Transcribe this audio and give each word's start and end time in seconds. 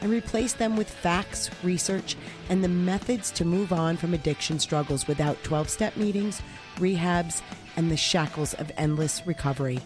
and 0.00 0.10
replace 0.10 0.52
them 0.52 0.76
with 0.76 0.88
facts, 0.88 1.50
research, 1.62 2.16
and 2.48 2.62
the 2.62 2.68
methods 2.68 3.30
to 3.32 3.44
move 3.44 3.72
on 3.72 3.96
from 3.96 4.14
addiction 4.14 4.58
struggles 4.58 5.06
without 5.06 5.42
12 5.42 5.68
step 5.68 5.96
meetings, 5.96 6.42
rehabs, 6.76 7.42
and 7.76 7.90
the 7.90 7.96
shackles 7.96 8.54
of 8.54 8.72
endless 8.76 9.26
recovery. 9.26 9.80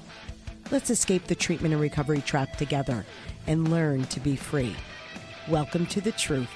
Let's 0.70 0.90
escape 0.90 1.24
the 1.27 1.34
treatment 1.34 1.74
and 1.74 1.82
recovery 1.82 2.20
trap 2.20 2.56
together 2.56 3.04
and 3.46 3.70
learn 3.70 4.04
to 4.04 4.20
be 4.20 4.37
free. 4.37 4.74
Welcome 5.48 5.87
to 5.87 6.01
the 6.01 6.12
truth. 6.12 6.51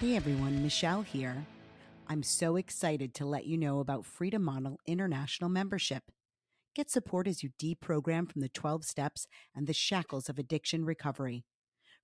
Hey 0.00 0.16
everyone, 0.16 0.62
Michelle 0.62 1.02
here. 1.02 1.44
I'm 2.08 2.22
so 2.22 2.56
excited 2.56 3.14
to 3.14 3.26
let 3.26 3.46
you 3.46 3.58
know 3.58 3.80
about 3.80 4.06
Freedom 4.06 4.42
Model 4.42 4.78
International 4.86 5.50
membership. 5.50 6.04
Get 6.74 6.90
support 6.90 7.26
as 7.26 7.42
you 7.42 7.50
deprogram 7.60 8.30
from 8.30 8.40
the 8.40 8.48
12 8.48 8.84
steps 8.84 9.26
and 9.54 9.66
the 9.66 9.72
shackles 9.72 10.28
of 10.28 10.38
addiction 10.38 10.84
recovery. 10.84 11.44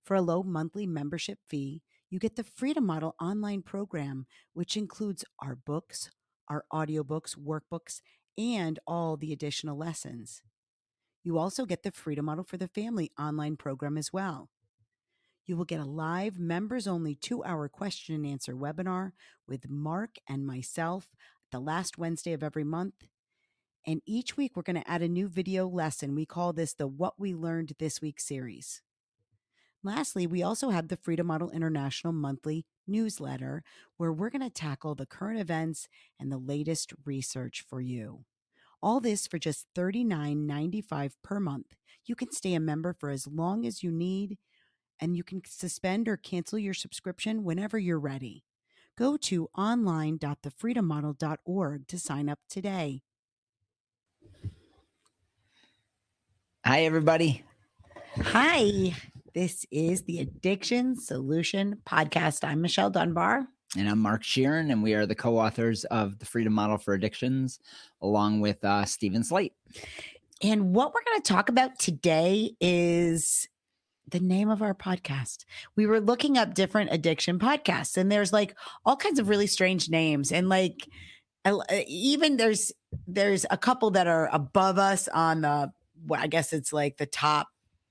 For 0.03 0.15
a 0.15 0.21
low 0.21 0.43
monthly 0.43 0.85
membership 0.85 1.39
fee, 1.49 1.81
you 2.09 2.19
get 2.19 2.35
the 2.35 2.43
Freedom 2.43 2.85
Model 2.85 3.15
online 3.19 3.61
program, 3.61 4.27
which 4.53 4.77
includes 4.77 5.25
our 5.39 5.55
books, 5.55 6.11
our 6.49 6.65
audiobooks, 6.71 7.37
workbooks, 7.37 8.01
and 8.37 8.79
all 8.85 9.17
the 9.17 9.33
additional 9.33 9.77
lessons. 9.77 10.41
You 11.23 11.37
also 11.37 11.65
get 11.65 11.83
the 11.83 11.91
Freedom 11.91 12.25
Model 12.25 12.43
for 12.43 12.57
the 12.57 12.67
Family 12.67 13.11
online 13.17 13.57
program 13.57 13.97
as 13.97 14.13
well. 14.13 14.49
You 15.45 15.57
will 15.57 15.65
get 15.65 15.79
a 15.79 15.85
live 15.85 16.39
members 16.39 16.87
only 16.87 17.15
two 17.15 17.43
hour 17.43 17.67
question 17.69 18.15
and 18.15 18.25
answer 18.25 18.53
webinar 18.55 19.11
with 19.47 19.69
Mark 19.69 20.17
and 20.27 20.45
myself 20.45 21.07
the 21.51 21.59
last 21.59 21.97
Wednesday 21.97 22.33
of 22.33 22.43
every 22.43 22.63
month 22.63 23.07
and 23.87 24.01
each 24.05 24.35
week, 24.35 24.53
we're 24.55 24.63
going 24.63 24.81
to 24.81 24.89
add 24.89 25.01
a 25.01 25.07
new 25.07 25.27
video 25.27 25.67
lesson. 25.67 26.15
We 26.15 26.25
call 26.25 26.53
this 26.53 26.73
the 26.73 26.87
What 26.87 27.19
We 27.19 27.33
Learned 27.33 27.73
This 27.77 28.01
Week 28.01 28.19
series. 28.19 28.81
Lastly, 29.83 30.25
we 30.25 30.41
also 30.41 30.71
have 30.71 30.87
the 30.87 30.97
Freedom 30.97 31.27
Model 31.27 31.51
International 31.51 32.11
monthly 32.11 32.65
newsletter 32.87 33.63
where 33.97 34.11
we're 34.11 34.31
going 34.31 34.41
to 34.41 34.49
tackle 34.49 34.95
the 34.95 35.05
current 35.05 35.39
events 35.39 35.87
and 36.19 36.31
the 36.31 36.37
latest 36.37 36.93
research 37.05 37.63
for 37.69 37.81
you. 37.81 38.25
All 38.81 38.99
this 38.99 39.27
for 39.27 39.37
just 39.37 39.67
$39.95 39.75 41.11
per 41.23 41.39
month. 41.39 41.75
You 42.05 42.15
can 42.15 42.31
stay 42.31 42.55
a 42.55 42.59
member 42.59 42.93
for 42.93 43.11
as 43.11 43.27
long 43.27 43.65
as 43.65 43.83
you 43.83 43.91
need, 43.91 44.37
and 44.99 45.15
you 45.15 45.23
can 45.23 45.43
suspend 45.45 46.07
or 46.07 46.17
cancel 46.17 46.57
your 46.57 46.73
subscription 46.73 47.43
whenever 47.43 47.77
you're 47.77 47.99
ready. 47.99 48.43
Go 48.97 49.17
to 49.17 49.49
online.thefreedommodel.org 49.57 51.87
to 51.87 51.99
sign 51.99 52.29
up 52.29 52.39
today. 52.49 53.01
Hi, 56.67 56.85
everybody. 56.85 57.43
Hi, 58.23 58.95
this 59.35 59.67
is 59.69 60.01
the 60.01 60.17
Addiction 60.17 60.99
Solution 60.99 61.77
Podcast. 61.85 62.43
I'm 62.43 62.59
Michelle 62.59 62.89
Dunbar. 62.89 63.45
And 63.77 63.87
I'm 63.87 63.99
Mark 63.99 64.23
Scheeren, 64.23 64.71
and 64.71 64.81
we 64.81 64.95
are 64.95 65.05
the 65.05 65.13
co 65.13 65.37
authors 65.37 65.83
of 65.85 66.17
The 66.17 66.25
Freedom 66.25 66.51
Model 66.51 66.79
for 66.79 66.95
Addictions, 66.95 67.59
along 68.01 68.39
with 68.39 68.65
uh, 68.65 68.83
Steven 68.85 69.23
Slate. 69.23 69.53
And 70.41 70.73
what 70.73 70.91
we're 70.91 71.03
going 71.03 71.21
to 71.21 71.33
talk 71.33 71.49
about 71.49 71.77
today 71.77 72.55
is 72.59 73.47
the 74.09 74.19
name 74.19 74.49
of 74.49 74.63
our 74.63 74.73
podcast. 74.73 75.45
We 75.75 75.85
were 75.85 76.01
looking 76.01 76.35
up 76.35 76.55
different 76.55 76.91
addiction 76.91 77.37
podcasts, 77.37 77.95
and 77.95 78.11
there's 78.11 78.33
like 78.33 78.55
all 78.87 78.95
kinds 78.95 79.19
of 79.19 79.29
really 79.29 79.47
strange 79.47 79.87
names. 79.87 80.31
And 80.31 80.49
like, 80.49 80.87
even 81.85 82.37
there's 82.37 82.71
there's 83.05 83.45
a 83.51 83.57
couple 83.57 83.91
that 83.91 84.07
are 84.07 84.29
above 84.33 84.79
us 84.79 85.07
on 85.09 85.41
the 85.41 85.71
I 86.11 86.27
guess 86.27 86.53
it's 86.53 86.73
like 86.73 86.97
the 86.97 87.05
top 87.05 87.47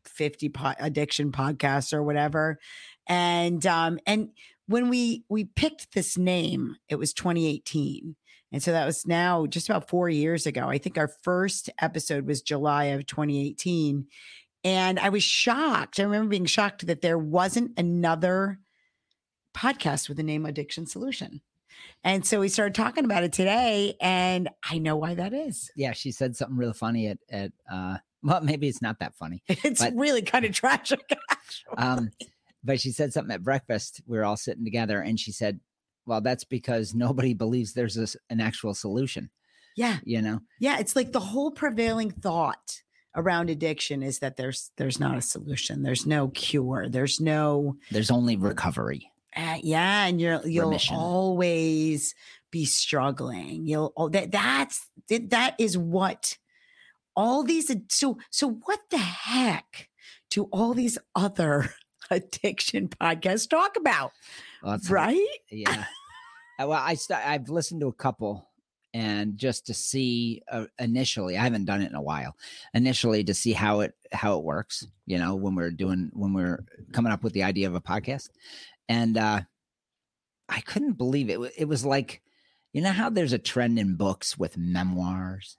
50 0.06 0.48
po- 0.50 0.74
addiction 0.78 1.32
podcasts 1.32 1.92
or 1.92 2.02
whatever. 2.02 2.58
And 3.06 3.64
um 3.66 3.98
and 4.06 4.30
when 4.66 4.88
we 4.88 5.24
we 5.28 5.44
picked 5.44 5.94
this 5.94 6.16
name, 6.16 6.76
it 6.88 6.96
was 6.96 7.12
2018. 7.12 8.16
And 8.52 8.62
so 8.62 8.72
that 8.72 8.86
was 8.86 9.06
now 9.06 9.46
just 9.46 9.68
about 9.68 9.88
4 9.88 10.08
years 10.08 10.46
ago. 10.46 10.68
I 10.68 10.78
think 10.78 10.96
our 10.96 11.08
first 11.08 11.70
episode 11.80 12.26
was 12.26 12.40
July 12.40 12.84
of 12.84 13.06
2018. 13.06 14.06
And 14.62 14.98
I 14.98 15.10
was 15.10 15.22
shocked. 15.22 16.00
I 16.00 16.04
remember 16.04 16.30
being 16.30 16.46
shocked 16.46 16.86
that 16.86 17.02
there 17.02 17.18
wasn't 17.18 17.78
another 17.78 18.60
podcast 19.54 20.08
with 20.08 20.16
the 20.16 20.22
name 20.22 20.46
Addiction 20.46 20.86
Solution. 20.86 21.42
And 22.02 22.24
so 22.26 22.40
we 22.40 22.48
started 22.48 22.74
talking 22.74 23.04
about 23.04 23.24
it 23.24 23.32
today, 23.32 23.94
and 24.00 24.50
I 24.68 24.78
know 24.78 24.96
why 24.96 25.14
that 25.14 25.32
is. 25.32 25.70
Yeah, 25.74 25.92
she 25.92 26.12
said 26.12 26.36
something 26.36 26.56
really 26.56 26.74
funny 26.74 27.08
at 27.08 27.18
at 27.30 27.52
uh 27.70 27.96
well, 28.22 28.40
maybe 28.40 28.68
it's 28.68 28.82
not 28.82 29.00
that 29.00 29.14
funny. 29.14 29.42
It's 29.48 29.82
but, 29.82 29.94
really 29.94 30.22
kind 30.22 30.44
of 30.44 30.52
tragic, 30.52 31.00
actually. 31.30 31.76
Um, 31.76 32.10
but 32.64 32.80
she 32.80 32.90
said 32.90 33.12
something 33.12 33.34
at 33.34 33.42
breakfast. 33.42 34.00
We 34.06 34.16
were 34.16 34.24
all 34.24 34.36
sitting 34.36 34.64
together, 34.64 35.00
and 35.00 35.20
she 35.20 35.30
said, 35.30 35.60
"Well, 36.06 36.20
that's 36.20 36.44
because 36.44 36.94
nobody 36.94 37.34
believes 37.34 37.74
there's 37.74 37.98
a, 37.98 38.06
an 38.30 38.40
actual 38.40 38.74
solution." 38.74 39.30
Yeah, 39.76 39.98
you 40.04 40.22
know. 40.22 40.40
Yeah, 40.58 40.78
it's 40.78 40.96
like 40.96 41.12
the 41.12 41.20
whole 41.20 41.50
prevailing 41.50 42.10
thought 42.10 42.82
around 43.14 43.50
addiction 43.50 44.02
is 44.02 44.20
that 44.20 44.36
there's 44.36 44.70
there's 44.76 44.98
not 44.98 45.18
a 45.18 45.22
solution. 45.22 45.82
There's 45.82 46.06
no 46.06 46.28
cure. 46.28 46.88
There's 46.88 47.20
no. 47.20 47.76
There's 47.90 48.10
only 48.10 48.36
recovery. 48.36 49.10
Uh, 49.36 49.58
yeah, 49.62 50.06
and 50.06 50.20
you're 50.20 50.46
you'll 50.46 50.68
Remission. 50.68 50.96
always 50.96 52.14
be 52.50 52.64
struggling. 52.64 53.66
You'll 53.66 53.92
oh, 53.96 54.08
that 54.10 54.30
that's 54.30 54.88
that 55.08 55.54
is 55.58 55.76
what 55.76 56.38
all 57.16 57.42
these 57.42 57.74
so 57.88 58.18
so 58.30 58.50
what 58.64 58.80
the 58.90 58.98
heck 58.98 59.88
do 60.30 60.44
all 60.52 60.74
these 60.74 60.98
other 61.14 61.70
addiction 62.10 62.88
podcasts 62.88 63.48
talk 63.48 63.76
about? 63.76 64.12
Well, 64.62 64.78
right? 64.88 65.26
yeah. 65.50 65.84
Uh, 66.60 66.68
well, 66.68 66.82
I 66.82 66.94
st- 66.94 67.18
I've 67.18 67.48
listened 67.48 67.80
to 67.80 67.88
a 67.88 67.92
couple 67.92 68.48
and 68.94 69.36
just 69.36 69.66
to 69.66 69.74
see 69.74 70.40
uh, 70.50 70.64
initially 70.78 71.36
i 71.36 71.42
haven't 71.42 71.64
done 71.64 71.82
it 71.82 71.90
in 71.90 71.96
a 71.96 72.00
while 72.00 72.36
initially 72.72 73.22
to 73.24 73.34
see 73.34 73.52
how 73.52 73.80
it 73.80 73.92
how 74.12 74.38
it 74.38 74.44
works 74.44 74.86
you 75.04 75.18
know 75.18 75.34
when 75.34 75.54
we're 75.54 75.70
doing 75.70 76.10
when 76.14 76.32
we're 76.32 76.64
coming 76.92 77.12
up 77.12 77.24
with 77.24 77.32
the 77.32 77.42
idea 77.42 77.66
of 77.66 77.74
a 77.74 77.80
podcast 77.80 78.30
and 78.88 79.16
uh, 79.16 79.40
I 80.48 80.60
couldn't 80.60 80.94
believe 80.94 81.30
it. 81.30 81.40
It 81.56 81.66
was 81.66 81.84
like, 81.84 82.22
you 82.72 82.82
know 82.82 82.92
how 82.92 83.10
there's 83.10 83.32
a 83.32 83.38
trend 83.38 83.78
in 83.78 83.96
books 83.96 84.38
with 84.38 84.56
memoirs. 84.58 85.56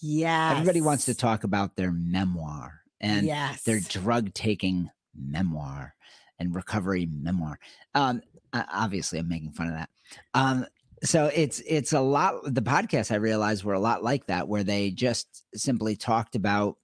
Yeah, 0.00 0.52
everybody 0.52 0.80
wants 0.80 1.06
to 1.06 1.14
talk 1.14 1.44
about 1.44 1.76
their 1.76 1.92
memoir 1.92 2.80
and 3.00 3.26
yes. 3.26 3.62
their 3.62 3.80
drug 3.80 4.34
taking 4.34 4.90
memoir 5.14 5.94
and 6.38 6.54
recovery 6.54 7.06
memoir. 7.06 7.58
Um, 7.94 8.22
obviously, 8.52 9.18
I'm 9.18 9.28
making 9.28 9.52
fun 9.52 9.68
of 9.68 9.74
that. 9.74 9.90
Um, 10.34 10.66
so 11.04 11.30
it's 11.34 11.60
it's 11.66 11.92
a 11.92 12.00
lot. 12.00 12.42
The 12.44 12.62
podcasts 12.62 13.10
I 13.10 13.16
realized 13.16 13.64
were 13.64 13.74
a 13.74 13.80
lot 13.80 14.04
like 14.04 14.26
that, 14.26 14.48
where 14.48 14.64
they 14.64 14.90
just 14.90 15.44
simply 15.54 15.96
talked 15.96 16.36
about 16.36 16.76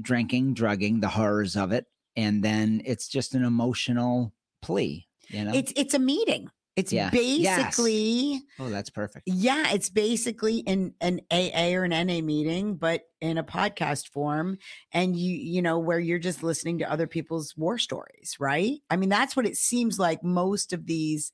drinking, 0.00 0.54
drugging, 0.54 1.00
the 1.00 1.08
horrors 1.08 1.56
of 1.56 1.72
it, 1.72 1.86
and 2.16 2.42
then 2.42 2.82
it's 2.84 3.08
just 3.08 3.34
an 3.34 3.44
emotional 3.44 4.32
plea. 4.62 5.06
You 5.28 5.44
know, 5.44 5.52
it's 5.54 5.72
it's 5.76 5.94
a 5.94 5.98
meeting. 5.98 6.50
It's 6.76 6.92
yeah. 6.92 7.08
basically 7.08 8.32
yes. 8.32 8.42
oh, 8.60 8.68
that's 8.68 8.90
perfect. 8.90 9.26
Yeah, 9.26 9.72
it's 9.72 9.88
basically 9.88 10.58
in 10.58 10.92
an 11.00 11.22
AA 11.30 11.70
or 11.72 11.84
an 11.84 12.06
NA 12.06 12.20
meeting, 12.20 12.76
but 12.76 13.04
in 13.22 13.38
a 13.38 13.44
podcast 13.44 14.08
form, 14.08 14.58
and 14.92 15.16
you 15.16 15.34
you 15.34 15.62
know 15.62 15.78
where 15.78 15.98
you're 15.98 16.18
just 16.18 16.42
listening 16.42 16.78
to 16.78 16.90
other 16.90 17.06
people's 17.06 17.56
war 17.56 17.78
stories, 17.78 18.36
right? 18.38 18.74
I 18.90 18.96
mean, 18.96 19.08
that's 19.08 19.34
what 19.34 19.46
it 19.46 19.56
seems 19.56 19.98
like 19.98 20.22
most 20.22 20.74
of 20.74 20.84
these 20.84 21.32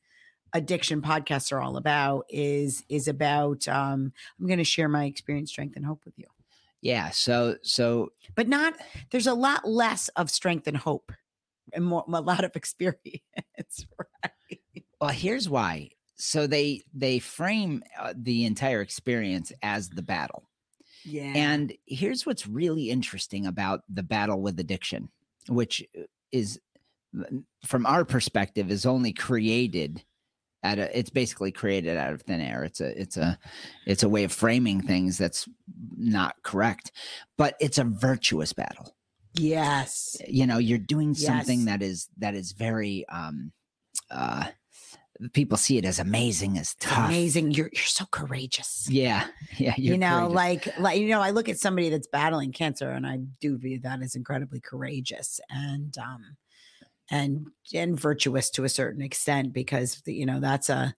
addiction 0.52 1.02
podcasts 1.02 1.50
are 1.50 1.60
all 1.60 1.76
about. 1.76 2.26
Is 2.28 2.84
is 2.88 3.08
about 3.08 3.66
um, 3.66 4.12
I'm 4.38 4.46
going 4.46 4.58
to 4.58 4.64
share 4.64 4.88
my 4.88 5.06
experience, 5.06 5.50
strength, 5.50 5.74
and 5.74 5.84
hope 5.84 6.02
with 6.04 6.14
you. 6.16 6.26
Yeah. 6.82 7.10
So 7.10 7.56
so, 7.62 8.12
but 8.36 8.46
not. 8.46 8.74
There's 9.10 9.26
a 9.26 9.34
lot 9.34 9.66
less 9.68 10.06
of 10.10 10.30
strength 10.30 10.68
and 10.68 10.76
hope 10.76 11.10
and 11.72 11.84
more, 11.84 12.04
a 12.06 12.20
lot 12.20 12.44
of 12.44 12.56
experience. 12.56 13.20
right. 13.98 14.52
Well, 15.00 15.10
here's 15.10 15.48
why. 15.48 15.90
So 16.16 16.46
they 16.46 16.82
they 16.94 17.18
frame 17.18 17.82
uh, 17.98 18.14
the 18.16 18.44
entire 18.44 18.80
experience 18.80 19.52
as 19.62 19.88
the 19.88 20.02
battle. 20.02 20.44
Yeah. 21.04 21.32
And 21.34 21.72
here's 21.86 22.24
what's 22.24 22.46
really 22.46 22.90
interesting 22.90 23.46
about 23.46 23.82
the 23.88 24.04
battle 24.04 24.40
with 24.40 24.60
addiction, 24.60 25.08
which 25.48 25.84
uh, 25.98 26.02
is 26.30 26.60
from 27.64 27.86
our 27.86 28.04
perspective 28.04 28.70
is 28.70 28.86
only 28.86 29.12
created 29.12 30.02
at 30.62 30.78
a 30.78 30.98
it's 30.98 31.10
basically 31.10 31.52
created 31.52 31.96
out 31.96 32.12
of 32.12 32.22
thin 32.22 32.40
air 32.40 32.64
it's 32.64 32.80
a 32.80 33.00
it's 33.00 33.16
a 33.16 33.38
it's 33.86 34.02
a 34.02 34.08
way 34.08 34.24
of 34.24 34.32
framing 34.32 34.80
things 34.80 35.18
that's 35.18 35.48
not 35.96 36.36
correct 36.42 36.92
but 37.36 37.54
it's 37.60 37.78
a 37.78 37.84
virtuous 37.84 38.52
battle 38.52 38.94
Yes. 39.34 40.16
you 40.28 40.46
know 40.46 40.58
you're 40.58 40.78
doing 40.78 41.14
something 41.14 41.60
Yes. 41.60 41.66
that 41.68 41.82
is 41.82 42.08
that 42.18 42.34
is 42.34 42.52
very 42.52 43.04
um 43.08 43.52
uh 44.10 44.44
people 45.32 45.56
see 45.56 45.78
it 45.78 45.84
as 45.84 45.98
amazing 46.00 46.58
as 46.58 46.74
tough 46.76 47.08
Amazing. 47.08 47.52
You're 47.52 47.70
you're 47.72 47.84
so 47.84 48.04
courageous. 48.10 48.88
yeah 48.90 49.26
yeah 49.56 49.74
you 49.78 49.96
know, 49.96 50.28
courageous. 50.28 50.34
like 50.34 50.78
like 50.78 51.00
you 51.00 51.08
know, 51.08 51.20
I 51.20 51.30
look 51.30 51.48
at 51.48 51.58
somebody 51.58 51.90
that's 51.90 52.08
battling 52.08 52.52
cancer 52.52 52.90
and 52.90 53.06
I 53.06 53.18
do 53.40 53.56
view 53.58 53.78
that 53.84 54.02
as 54.02 54.14
incredibly 54.16 54.60
courageous 54.60 55.38
and 55.48 55.96
um 55.98 56.36
and 57.10 57.46
and 57.74 57.98
virtuous 58.00 58.50
to 58.50 58.64
a 58.64 58.68
certain 58.68 59.02
extent 59.02 59.52
because 59.52 60.02
you 60.06 60.26
know 60.26 60.40
that's 60.40 60.68
a 60.70 60.94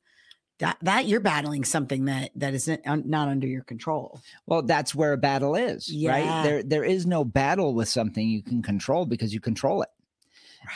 that 0.59 0.77
that 0.83 1.06
you're 1.06 1.21
battling 1.21 1.65
something 1.65 2.05
that 2.06 2.31
that 2.37 2.55
isn't 2.55 2.85
not 3.06 3.29
under 3.29 3.47
your 3.47 3.65
control. 3.65 4.21
Well, 4.47 4.62
that's 4.62 4.95
where 4.95 5.12
a 5.12 5.19
battle 5.19 5.56
is, 5.56 5.89
Yeah. 5.93 6.11
right? 6.11 6.43
There 6.45 6.62
there 6.62 6.85
is 6.85 7.06
no 7.06 7.25
battle 7.25 7.75
with 7.75 7.89
something 7.89 8.29
you 8.29 8.43
can 8.43 8.62
control 8.62 9.06
because 9.06 9.35
you 9.35 9.41
control 9.41 9.83
it. 9.83 9.89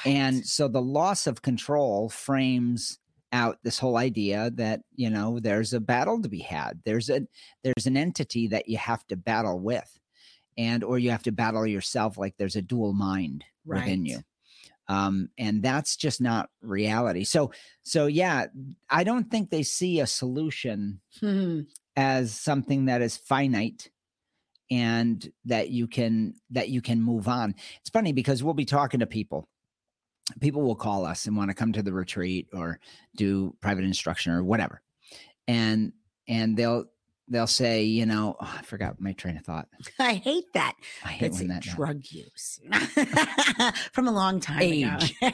And 0.05 0.45
so 0.47 0.69
the 0.69 0.83
loss 0.83 1.27
of 1.27 1.41
control 1.43 2.09
frames 2.11 2.99
out 3.33 3.59
this 3.63 3.79
whole 3.79 3.97
idea 3.97 4.51
that, 4.55 4.81
you 4.97 5.11
know, 5.11 5.39
there's 5.39 5.73
a 5.73 5.81
battle 5.81 6.21
to 6.23 6.29
be 6.29 6.41
had. 6.41 6.81
There's 6.85 7.09
a 7.09 7.23
there's 7.63 7.87
an 7.87 7.97
entity 7.97 8.49
that 8.49 8.69
you 8.69 8.79
have 8.79 9.07
to 9.09 9.17
battle 9.17 9.61
with. 9.61 9.99
And 10.57 10.83
or 10.83 10.99
you 10.99 11.13
have 11.13 11.23
to 11.23 11.33
battle 11.33 11.65
yourself 11.67 12.19
like 12.19 12.35
there's 12.37 12.57
a 12.57 12.63
dual 12.63 12.93
mind 12.93 13.45
within 13.65 14.05
you. 14.05 14.21
Um, 14.89 15.29
and 15.39 15.63
that's 15.63 15.97
just 15.97 16.21
not 16.21 16.49
reality. 16.63 17.25
So 17.25 17.53
so 17.83 18.07
yeah, 18.07 18.47
I 18.89 19.05
don't 19.05 19.31
think 19.31 19.51
they 19.51 19.63
see 19.63 20.01
a 20.01 20.07
solution 20.07 21.01
Hmm. 21.21 21.61
as 21.97 22.35
something 22.35 22.87
that 22.87 23.03
is 23.03 23.17
finite 23.17 23.91
and 24.71 25.31
that 25.47 25.71
you 25.71 25.87
can 25.87 26.35
that 26.51 26.69
you 26.69 26.83
can 26.83 27.01
move 27.03 27.27
on 27.27 27.55
it's 27.81 27.91
funny 27.91 28.13
because 28.13 28.43
we'll 28.43 28.53
be 28.55 28.67
talking 28.67 29.01
to 29.01 29.07
people 29.07 29.49
people 30.41 30.63
will 30.63 30.77
call 30.77 31.07
us 31.07 31.27
and 31.27 31.37
want 31.37 31.49
to 31.51 31.55
come 31.55 31.73
to 31.73 31.83
the 31.83 31.93
retreat 31.93 32.49
or 32.53 32.79
do 33.17 33.57
private 33.61 33.85
instruction 33.85 34.31
or 34.33 34.45
whatever 34.45 34.83
and 35.47 35.93
and 36.29 36.57
they'll 36.57 36.85
they'll 37.31 37.47
say 37.47 37.83
you 37.83 38.07
know 38.07 38.37
oh, 38.41 38.55
i 38.59 38.63
forgot 38.63 39.01
my 39.01 39.13
train 39.13 39.37
of 39.37 39.45
thought 39.45 39.69
I 39.99 40.15
hate 40.15 40.53
that. 40.55 40.75
i 41.05 41.09
hate 41.09 41.21
That's 41.21 41.39
when 41.39 41.49
that 41.49 41.63
drug 41.63 42.03
use 42.11 42.61
from 43.93 44.09
a 44.09 44.13
long 44.13 44.41
time 44.41 44.63
ago. 44.63 44.97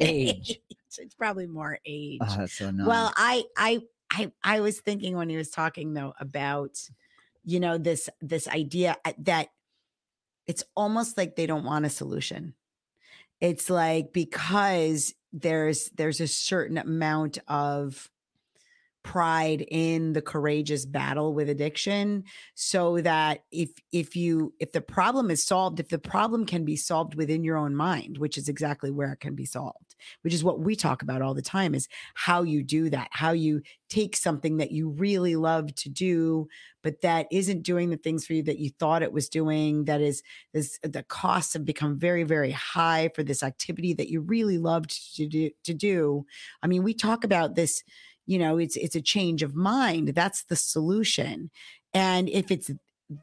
Age. 0.00 0.58
it's 0.98 1.14
probably 1.14 1.46
more 1.46 1.78
age. 1.86 2.18
oh, 2.22 2.36
that's 2.38 2.54
so 2.54 2.68
annoying. 2.68 2.88
Well, 2.88 3.12
I 3.16 3.44
I 3.56 3.80
I 4.10 4.32
I 4.42 4.60
was 4.60 4.80
thinking 4.80 5.16
when 5.16 5.28
he 5.28 5.36
was 5.36 5.50
talking 5.50 5.94
though 5.94 6.14
about 6.18 6.78
you 7.44 7.60
know 7.60 7.78
this 7.78 8.08
this 8.20 8.48
idea 8.48 8.96
uh, 9.04 9.12
that 9.18 9.48
it's 10.46 10.64
almost 10.74 11.16
like 11.16 11.36
they 11.36 11.46
don't 11.46 11.64
want 11.64 11.86
a 11.86 11.90
solution. 11.90 12.54
It's 13.40 13.70
like 13.70 14.12
because 14.12 15.14
there's 15.32 15.90
there's 15.90 16.20
a 16.20 16.26
certain 16.26 16.76
amount 16.76 17.38
of 17.48 18.09
pride 19.02 19.66
in 19.70 20.12
the 20.12 20.22
courageous 20.22 20.84
battle 20.84 21.32
with 21.32 21.48
addiction 21.48 22.24
so 22.54 23.00
that 23.00 23.44
if 23.50 23.70
if 23.92 24.14
you 24.14 24.52
if 24.60 24.72
the 24.72 24.80
problem 24.80 25.30
is 25.30 25.44
solved 25.44 25.80
if 25.80 25.88
the 25.88 25.98
problem 25.98 26.44
can 26.44 26.64
be 26.64 26.76
solved 26.76 27.14
within 27.14 27.42
your 27.42 27.56
own 27.56 27.74
mind 27.74 28.18
which 28.18 28.36
is 28.36 28.48
exactly 28.48 28.90
where 28.90 29.12
it 29.12 29.20
can 29.20 29.34
be 29.34 29.46
solved 29.46 29.96
which 30.22 30.34
is 30.34 30.44
what 30.44 30.60
we 30.60 30.76
talk 30.76 31.02
about 31.02 31.22
all 31.22 31.34
the 31.34 31.42
time 31.42 31.74
is 31.74 31.88
how 32.14 32.42
you 32.42 32.62
do 32.62 32.90
that 32.90 33.08
how 33.12 33.32
you 33.32 33.62
take 33.88 34.14
something 34.16 34.58
that 34.58 34.70
you 34.70 34.88
really 34.88 35.34
love 35.36 35.74
to 35.74 35.88
do 35.88 36.46
but 36.82 37.00
that 37.02 37.26
isn't 37.30 37.62
doing 37.62 37.90
the 37.90 37.96
things 37.96 38.26
for 38.26 38.34
you 38.34 38.42
that 38.42 38.58
you 38.58 38.70
thought 38.70 39.02
it 39.02 39.12
was 39.12 39.28
doing 39.28 39.84
that 39.84 40.00
is 40.00 40.22
this 40.52 40.78
the 40.82 41.02
costs 41.04 41.54
have 41.54 41.64
become 41.64 41.98
very 41.98 42.22
very 42.22 42.50
high 42.50 43.10
for 43.14 43.22
this 43.22 43.42
activity 43.42 43.92
that 43.94 44.08
you 44.08 44.20
really 44.20 44.58
loved 44.58 45.16
to 45.16 45.26
do 45.26 45.50
to 45.64 45.74
do. 45.74 46.24
I 46.62 46.66
mean 46.66 46.82
we 46.82 46.94
talk 46.94 47.24
about 47.24 47.54
this 47.54 47.82
you 48.30 48.38
know 48.38 48.58
it's 48.58 48.76
it's 48.76 48.94
a 48.94 49.02
change 49.02 49.42
of 49.42 49.56
mind 49.56 50.08
that's 50.08 50.44
the 50.44 50.56
solution. 50.56 51.50
And 51.92 52.28
if 52.28 52.52
it's 52.52 52.70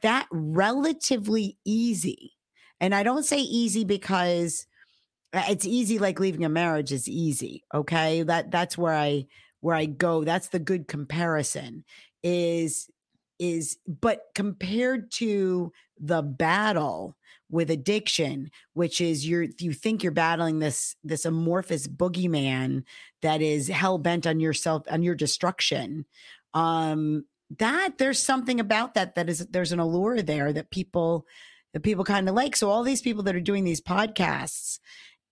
that 0.01 0.27
relatively 0.31 1.57
easy 1.63 2.33
and 2.81 2.93
i 2.93 3.03
don't 3.03 3.23
say 3.23 3.39
easy 3.39 3.85
because 3.85 4.67
uh, 5.31 5.43
it's 5.49 5.65
easy 5.65 5.97
like 5.97 6.19
leaving 6.19 6.43
a 6.43 6.49
marriage 6.49 6.91
is 6.91 7.07
easy 7.07 7.63
okay? 7.73 8.21
That 8.23 8.51
that's 8.51 8.77
where 8.77 8.93
i 8.93 9.25
where 9.61 9.75
i 9.75 9.85
go 9.85 10.25
that's 10.25 10.49
the 10.49 10.59
good 10.59 10.89
comparison 10.89 11.85
is 12.21 12.89
is 13.39 13.77
but 13.87 14.23
compared 14.35 15.09
to 15.11 15.71
the 15.99 16.21
battle 16.21 17.15
with 17.49 17.71
addiction 17.71 18.51
which 18.73 18.99
is 18.99 19.27
you're 19.27 19.47
you 19.59 19.71
think 19.71 20.03
you're 20.03 20.11
battling 20.11 20.59
this 20.59 20.95
this 21.03 21.25
amorphous 21.25 21.87
boogeyman 21.87 22.83
that 23.21 23.41
is 23.41 23.67
hell 23.67 23.97
bent 23.97 24.27
on 24.27 24.39
yourself 24.39 24.83
on 24.89 25.03
your 25.03 25.15
destruction. 25.15 26.05
Um 26.53 27.25
that 27.59 27.97
there's 27.97 28.19
something 28.19 28.59
about 28.59 28.93
that 28.95 29.15
that 29.15 29.29
is 29.29 29.47
there's 29.47 29.71
an 29.71 29.79
allure 29.79 30.21
there 30.21 30.51
that 30.51 30.71
people 30.71 31.25
that 31.73 31.83
people 31.83 32.03
kind 32.03 32.27
of 32.27 32.35
like. 32.35 32.55
So 32.55 32.69
all 32.69 32.83
these 32.83 33.01
people 33.01 33.23
that 33.23 33.35
are 33.35 33.41
doing 33.41 33.63
these 33.63 33.81
podcasts 33.81 34.79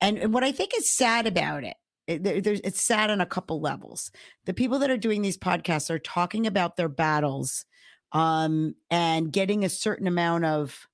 and, 0.02 0.18
and 0.18 0.34
what 0.34 0.44
i 0.44 0.52
think 0.52 0.72
is 0.76 0.96
sad 0.96 1.28
about 1.28 1.64
it 1.64 1.76
it, 2.08 2.24
there's, 2.44 2.60
it's 2.64 2.82
sad 2.82 3.10
on 3.10 3.20
a 3.20 3.26
couple 3.26 3.60
levels. 3.60 4.12
The 4.46 4.54
people 4.54 4.78
that 4.80 4.92
are 4.92 4.98
doing 4.98 5.24
these 5.24 5.40
podcasts 5.40 5.90
are 5.90 5.98
talking 5.98 6.46
about 6.46 6.76
their 6.76 6.90
battles 6.90 7.66
um 8.12 8.76
and 8.92 9.32
getting 9.32 9.66
a 9.66 9.70
certain 9.70 10.06
amount 10.06 10.46
of 10.46 10.88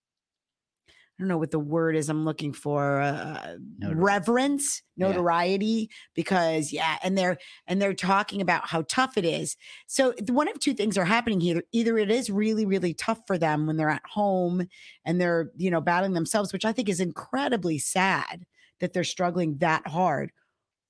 don't 1.22 1.30
know 1.30 1.38
what 1.38 1.52
the 1.52 1.60
word 1.60 1.96
is 1.96 2.10
I'm 2.10 2.26
looking 2.26 2.52
for 2.52 3.00
uh, 3.00 3.56
Notori- 3.82 3.94
reverence 3.96 4.82
Yeah. 4.98 5.08
notoriety 5.08 5.90
because 6.16 6.74
yeah 6.74 6.98
and 7.04 7.18
they're 7.18 7.38
and 7.68 7.82
they're 7.82 7.94
talking 7.94 8.42
about 8.42 8.68
how 8.68 8.82
tough 8.90 9.18
it 9.18 9.24
is 9.26 9.56
so 9.88 10.14
one 10.30 10.48
of 10.50 10.60
two 10.60 10.74
things 10.74 10.98
are 10.98 11.06
happening 11.06 11.40
here 11.40 11.62
either 11.72 11.98
it 11.98 12.12
is 12.12 12.30
really 12.30 12.66
really 12.66 12.94
tough 12.94 13.22
for 13.28 13.38
them 13.38 13.68
when 13.68 13.78
they're 13.78 13.90
at 13.90 14.06
home 14.06 14.68
and 15.06 15.22
they're 15.22 15.52
you 15.56 15.70
know 15.72 15.80
battling 15.82 16.14
themselves 16.14 16.52
which 16.52 16.66
I 16.66 16.74
think 16.74 16.90
is 16.90 17.00
incredibly 17.00 17.78
sad 17.78 18.46
that 18.80 18.94
they're 18.94 19.04
struggling 19.04 19.58
that 19.60 19.88
hard 19.88 20.32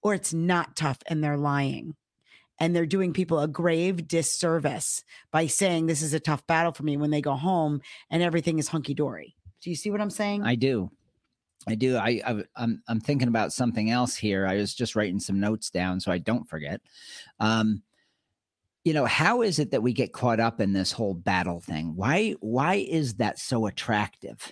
or 0.01 0.13
it's 0.13 0.33
not 0.33 0.75
tough 0.75 0.97
and 1.07 1.23
they're 1.23 1.37
lying 1.37 1.95
and 2.59 2.75
they're 2.75 2.85
doing 2.85 3.11
people 3.11 3.39
a 3.39 3.47
grave 3.47 4.07
disservice 4.07 5.03
by 5.31 5.47
saying 5.47 5.87
this 5.87 6.01
is 6.03 6.13
a 6.13 6.19
tough 6.19 6.45
battle 6.47 6.71
for 6.71 6.83
me 6.83 6.95
when 6.95 7.09
they 7.09 7.21
go 7.21 7.33
home 7.33 7.81
and 8.09 8.21
everything 8.21 8.59
is 8.59 8.67
hunky 8.67 8.93
dory. 8.93 9.35
Do 9.61 9.69
you 9.69 9.75
see 9.75 9.91
what 9.91 10.01
I'm 10.01 10.09
saying? 10.09 10.43
I 10.43 10.55
do. 10.55 10.91
I 11.67 11.75
do. 11.75 11.95
I, 11.95 12.21
I 12.25 12.43
I'm 12.55 12.81
I'm 12.87 12.99
thinking 12.99 13.27
about 13.27 13.53
something 13.53 13.91
else 13.91 14.15
here. 14.15 14.47
I 14.47 14.55
was 14.55 14.73
just 14.73 14.95
writing 14.95 15.19
some 15.19 15.39
notes 15.39 15.69
down 15.69 15.99
so 15.99 16.11
I 16.11 16.17
don't 16.17 16.49
forget. 16.49 16.81
Um, 17.39 17.83
you 18.83 18.93
know, 18.93 19.05
how 19.05 19.43
is 19.43 19.59
it 19.59 19.71
that 19.71 19.83
we 19.83 19.93
get 19.93 20.11
caught 20.11 20.39
up 20.39 20.59
in 20.59 20.73
this 20.73 20.91
whole 20.91 21.13
battle 21.13 21.59
thing? 21.59 21.95
Why 21.95 22.31
why 22.39 22.75
is 22.75 23.15
that 23.15 23.37
so 23.37 23.67
attractive? 23.67 24.51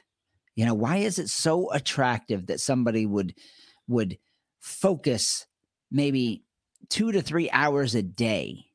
You 0.56 0.66
know, 0.66 0.76
why 0.76 0.98
is 0.98 1.18
it 1.18 1.30
so 1.30 1.72
attractive 1.72 2.48
that 2.48 2.60
somebody 2.60 3.08
would 3.08 3.34
would 3.88 4.20
focus 4.60 5.48
maybe 5.90 6.44
2 6.90 7.14
to 7.14 7.22
3 7.22 7.50
hours 7.52 7.96
a 7.96 8.04
day 8.04 8.69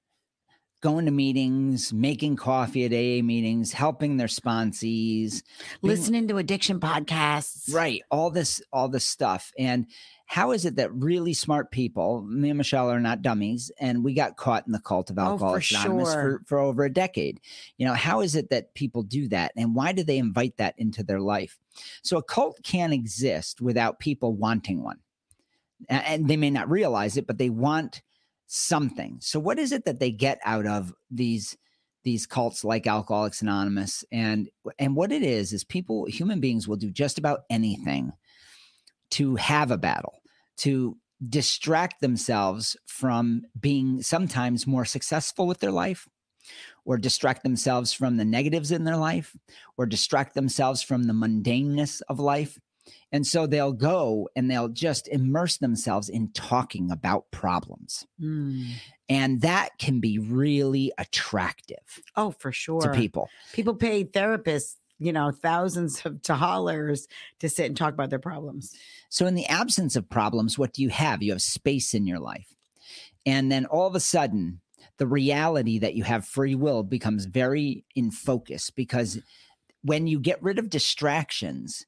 going 0.84 1.06
to 1.06 1.10
meetings, 1.10 1.94
making 1.94 2.36
coffee 2.36 2.84
at 2.84 2.92
AA 2.92 3.24
meetings, 3.24 3.72
helping 3.72 4.18
their 4.18 4.26
sponsees, 4.26 5.42
Listening 5.80 6.28
to 6.28 6.36
addiction 6.36 6.78
podcasts. 6.78 7.72
right 7.74 8.02
all 8.10 8.30
this 8.30 8.60
all 8.70 8.90
this 8.90 9.06
stuff 9.06 9.50
and 9.58 9.86
how 10.26 10.52
is 10.52 10.66
it 10.66 10.76
that 10.76 10.92
really 10.92 11.32
smart 11.32 11.70
people 11.70 12.20
me 12.22 12.50
and 12.50 12.58
michelle 12.58 12.90
are 12.90 13.00
not 13.00 13.22
dummies 13.22 13.70
and 13.80 14.04
we 14.04 14.12
got 14.12 14.36
caught 14.36 14.66
in 14.66 14.72
the 14.72 14.78
cult 14.78 15.08
of 15.08 15.18
Oh, 15.18 15.38
for 15.38 15.56
anonymous 15.70 16.12
sure. 16.12 16.40
for, 16.40 16.42
for 16.46 16.58
over 16.58 16.84
a 16.84 16.92
decade 16.92 17.40
you 17.78 17.86
know 17.86 17.94
how 17.94 18.20
is 18.20 18.34
it 18.34 18.50
that 18.50 18.74
people 18.74 19.02
do 19.02 19.26
that 19.28 19.52
and 19.56 19.74
why 19.74 19.92
do 19.92 20.02
they 20.04 20.18
invite 20.18 20.58
that 20.58 20.74
into 20.76 21.02
their 21.02 21.20
life 21.20 21.58
so 22.02 22.18
a 22.18 22.22
cult 22.22 22.58
can't 22.62 22.92
exist 22.92 23.62
without 23.62 23.98
people 24.00 24.34
wanting 24.34 24.82
one 24.82 24.98
and 25.88 26.28
they 26.28 26.36
may 26.36 26.50
not 26.50 26.70
realize 26.70 27.16
it 27.16 27.26
but 27.26 27.38
they 27.38 27.50
want 27.50 28.02
something. 28.46 29.18
So 29.20 29.38
what 29.40 29.58
is 29.58 29.72
it 29.72 29.84
that 29.84 30.00
they 30.00 30.10
get 30.10 30.38
out 30.44 30.66
of 30.66 30.92
these 31.10 31.56
these 32.02 32.26
cults 32.26 32.64
like 32.64 32.86
alcoholics 32.86 33.42
anonymous? 33.42 34.04
And 34.12 34.48
and 34.78 34.96
what 34.96 35.12
it 35.12 35.22
is 35.22 35.52
is 35.52 35.64
people 35.64 36.06
human 36.06 36.40
beings 36.40 36.68
will 36.68 36.76
do 36.76 36.90
just 36.90 37.18
about 37.18 37.40
anything 37.50 38.12
to 39.10 39.36
have 39.36 39.70
a 39.70 39.78
battle 39.78 40.20
to 40.58 40.96
distract 41.28 42.00
themselves 42.00 42.76
from 42.86 43.42
being 43.58 44.02
sometimes 44.02 44.66
more 44.66 44.84
successful 44.84 45.46
with 45.46 45.60
their 45.60 45.70
life 45.70 46.06
or 46.84 46.98
distract 46.98 47.42
themselves 47.42 47.92
from 47.92 48.16
the 48.16 48.24
negatives 48.24 48.70
in 48.70 48.84
their 48.84 48.96
life 48.96 49.36
or 49.76 49.86
distract 49.86 50.34
themselves 50.34 50.82
from 50.82 51.04
the 51.04 51.12
mundaneness 51.12 52.02
of 52.08 52.18
life 52.18 52.58
And 53.12 53.26
so 53.26 53.46
they'll 53.46 53.72
go 53.72 54.28
and 54.34 54.50
they'll 54.50 54.68
just 54.68 55.08
immerse 55.08 55.58
themselves 55.58 56.08
in 56.08 56.32
talking 56.32 56.90
about 56.90 57.30
problems. 57.30 58.06
Mm. 58.20 58.72
And 59.08 59.40
that 59.42 59.78
can 59.78 60.00
be 60.00 60.18
really 60.18 60.92
attractive 60.98 62.02
Oh, 62.16 62.32
for 62.32 62.52
sure. 62.52 62.80
to 62.80 62.90
people. 62.92 63.28
People 63.52 63.74
pay 63.74 64.04
therapists, 64.04 64.76
you 64.98 65.12
know, 65.12 65.30
thousands 65.30 66.04
of 66.04 66.22
dollars 66.22 67.06
to 67.40 67.48
sit 67.48 67.66
and 67.66 67.76
talk 67.76 67.94
about 67.94 68.10
their 68.10 68.18
problems. 68.18 68.74
So, 69.08 69.26
in 69.26 69.34
the 69.34 69.46
absence 69.46 69.96
of 69.96 70.08
problems, 70.08 70.58
what 70.58 70.72
do 70.72 70.82
you 70.82 70.88
have? 70.88 71.22
You 71.22 71.32
have 71.32 71.42
space 71.42 71.94
in 71.94 72.06
your 72.06 72.18
life. 72.18 72.54
And 73.26 73.50
then 73.50 73.66
all 73.66 73.86
of 73.86 73.94
a 73.94 74.00
sudden, 74.00 74.60
the 74.98 75.06
reality 75.06 75.78
that 75.78 75.94
you 75.94 76.04
have 76.04 76.26
free 76.26 76.54
will 76.54 76.82
becomes 76.82 77.24
very 77.26 77.84
in 77.94 78.10
focus 78.10 78.70
because 78.70 79.20
when 79.82 80.06
you 80.06 80.18
get 80.18 80.42
rid 80.42 80.58
of 80.58 80.70
distractions, 80.70 81.84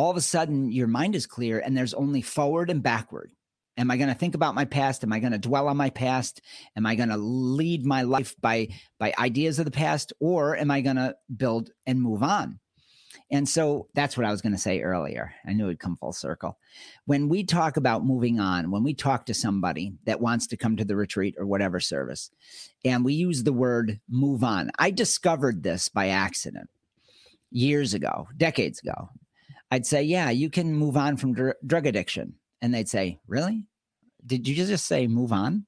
all 0.00 0.10
of 0.10 0.16
a 0.16 0.22
sudden 0.22 0.72
your 0.72 0.86
mind 0.86 1.14
is 1.14 1.26
clear 1.26 1.58
and 1.58 1.76
there's 1.76 1.92
only 1.92 2.22
forward 2.22 2.70
and 2.70 2.82
backward. 2.82 3.30
Am 3.76 3.90
I 3.90 3.98
going 3.98 4.08
to 4.08 4.14
think 4.14 4.34
about 4.34 4.54
my 4.54 4.64
past? 4.64 5.04
Am 5.04 5.12
I 5.12 5.18
going 5.18 5.32
to 5.32 5.38
dwell 5.38 5.68
on 5.68 5.76
my 5.76 5.90
past? 5.90 6.40
Am 6.74 6.86
I 6.86 6.94
going 6.94 7.10
to 7.10 7.18
lead 7.18 7.84
my 7.84 8.00
life 8.00 8.34
by 8.40 8.68
by 8.98 9.12
ideas 9.18 9.58
of 9.58 9.66
the 9.66 9.70
past 9.70 10.14
or 10.18 10.56
am 10.56 10.70
I 10.70 10.80
going 10.80 10.96
to 10.96 11.16
build 11.36 11.68
and 11.84 12.00
move 12.00 12.22
on? 12.22 12.60
And 13.30 13.46
so 13.46 13.88
that's 13.92 14.16
what 14.16 14.24
I 14.24 14.30
was 14.30 14.40
going 14.40 14.54
to 14.54 14.58
say 14.58 14.80
earlier. 14.80 15.34
I 15.46 15.52
knew 15.52 15.66
it'd 15.66 15.78
come 15.78 15.98
full 15.98 16.14
circle. 16.14 16.56
When 17.04 17.28
we 17.28 17.44
talk 17.44 17.76
about 17.76 18.02
moving 18.02 18.40
on, 18.40 18.70
when 18.70 18.82
we 18.82 18.94
talk 18.94 19.26
to 19.26 19.34
somebody 19.34 19.92
that 20.06 20.22
wants 20.22 20.46
to 20.46 20.56
come 20.56 20.78
to 20.78 20.84
the 20.86 20.96
retreat 20.96 21.34
or 21.36 21.44
whatever 21.44 21.78
service, 21.78 22.30
and 22.86 23.04
we 23.04 23.12
use 23.12 23.42
the 23.42 23.52
word 23.52 24.00
move 24.08 24.44
on, 24.44 24.70
I 24.78 24.92
discovered 24.92 25.62
this 25.62 25.90
by 25.90 26.08
accident 26.08 26.70
years 27.50 27.92
ago, 27.92 28.28
decades 28.34 28.80
ago. 28.80 29.10
I'd 29.70 29.86
say, 29.86 30.02
Yeah, 30.02 30.30
you 30.30 30.50
can 30.50 30.74
move 30.74 30.96
on 30.96 31.16
from 31.16 31.34
dr- 31.34 31.56
drug 31.66 31.86
addiction. 31.86 32.34
And 32.62 32.74
they'd 32.74 32.88
say, 32.88 33.20
Really? 33.26 33.64
Did 34.26 34.46
you 34.46 34.54
just 34.54 34.86
say 34.86 35.06
move 35.06 35.32
on? 35.32 35.66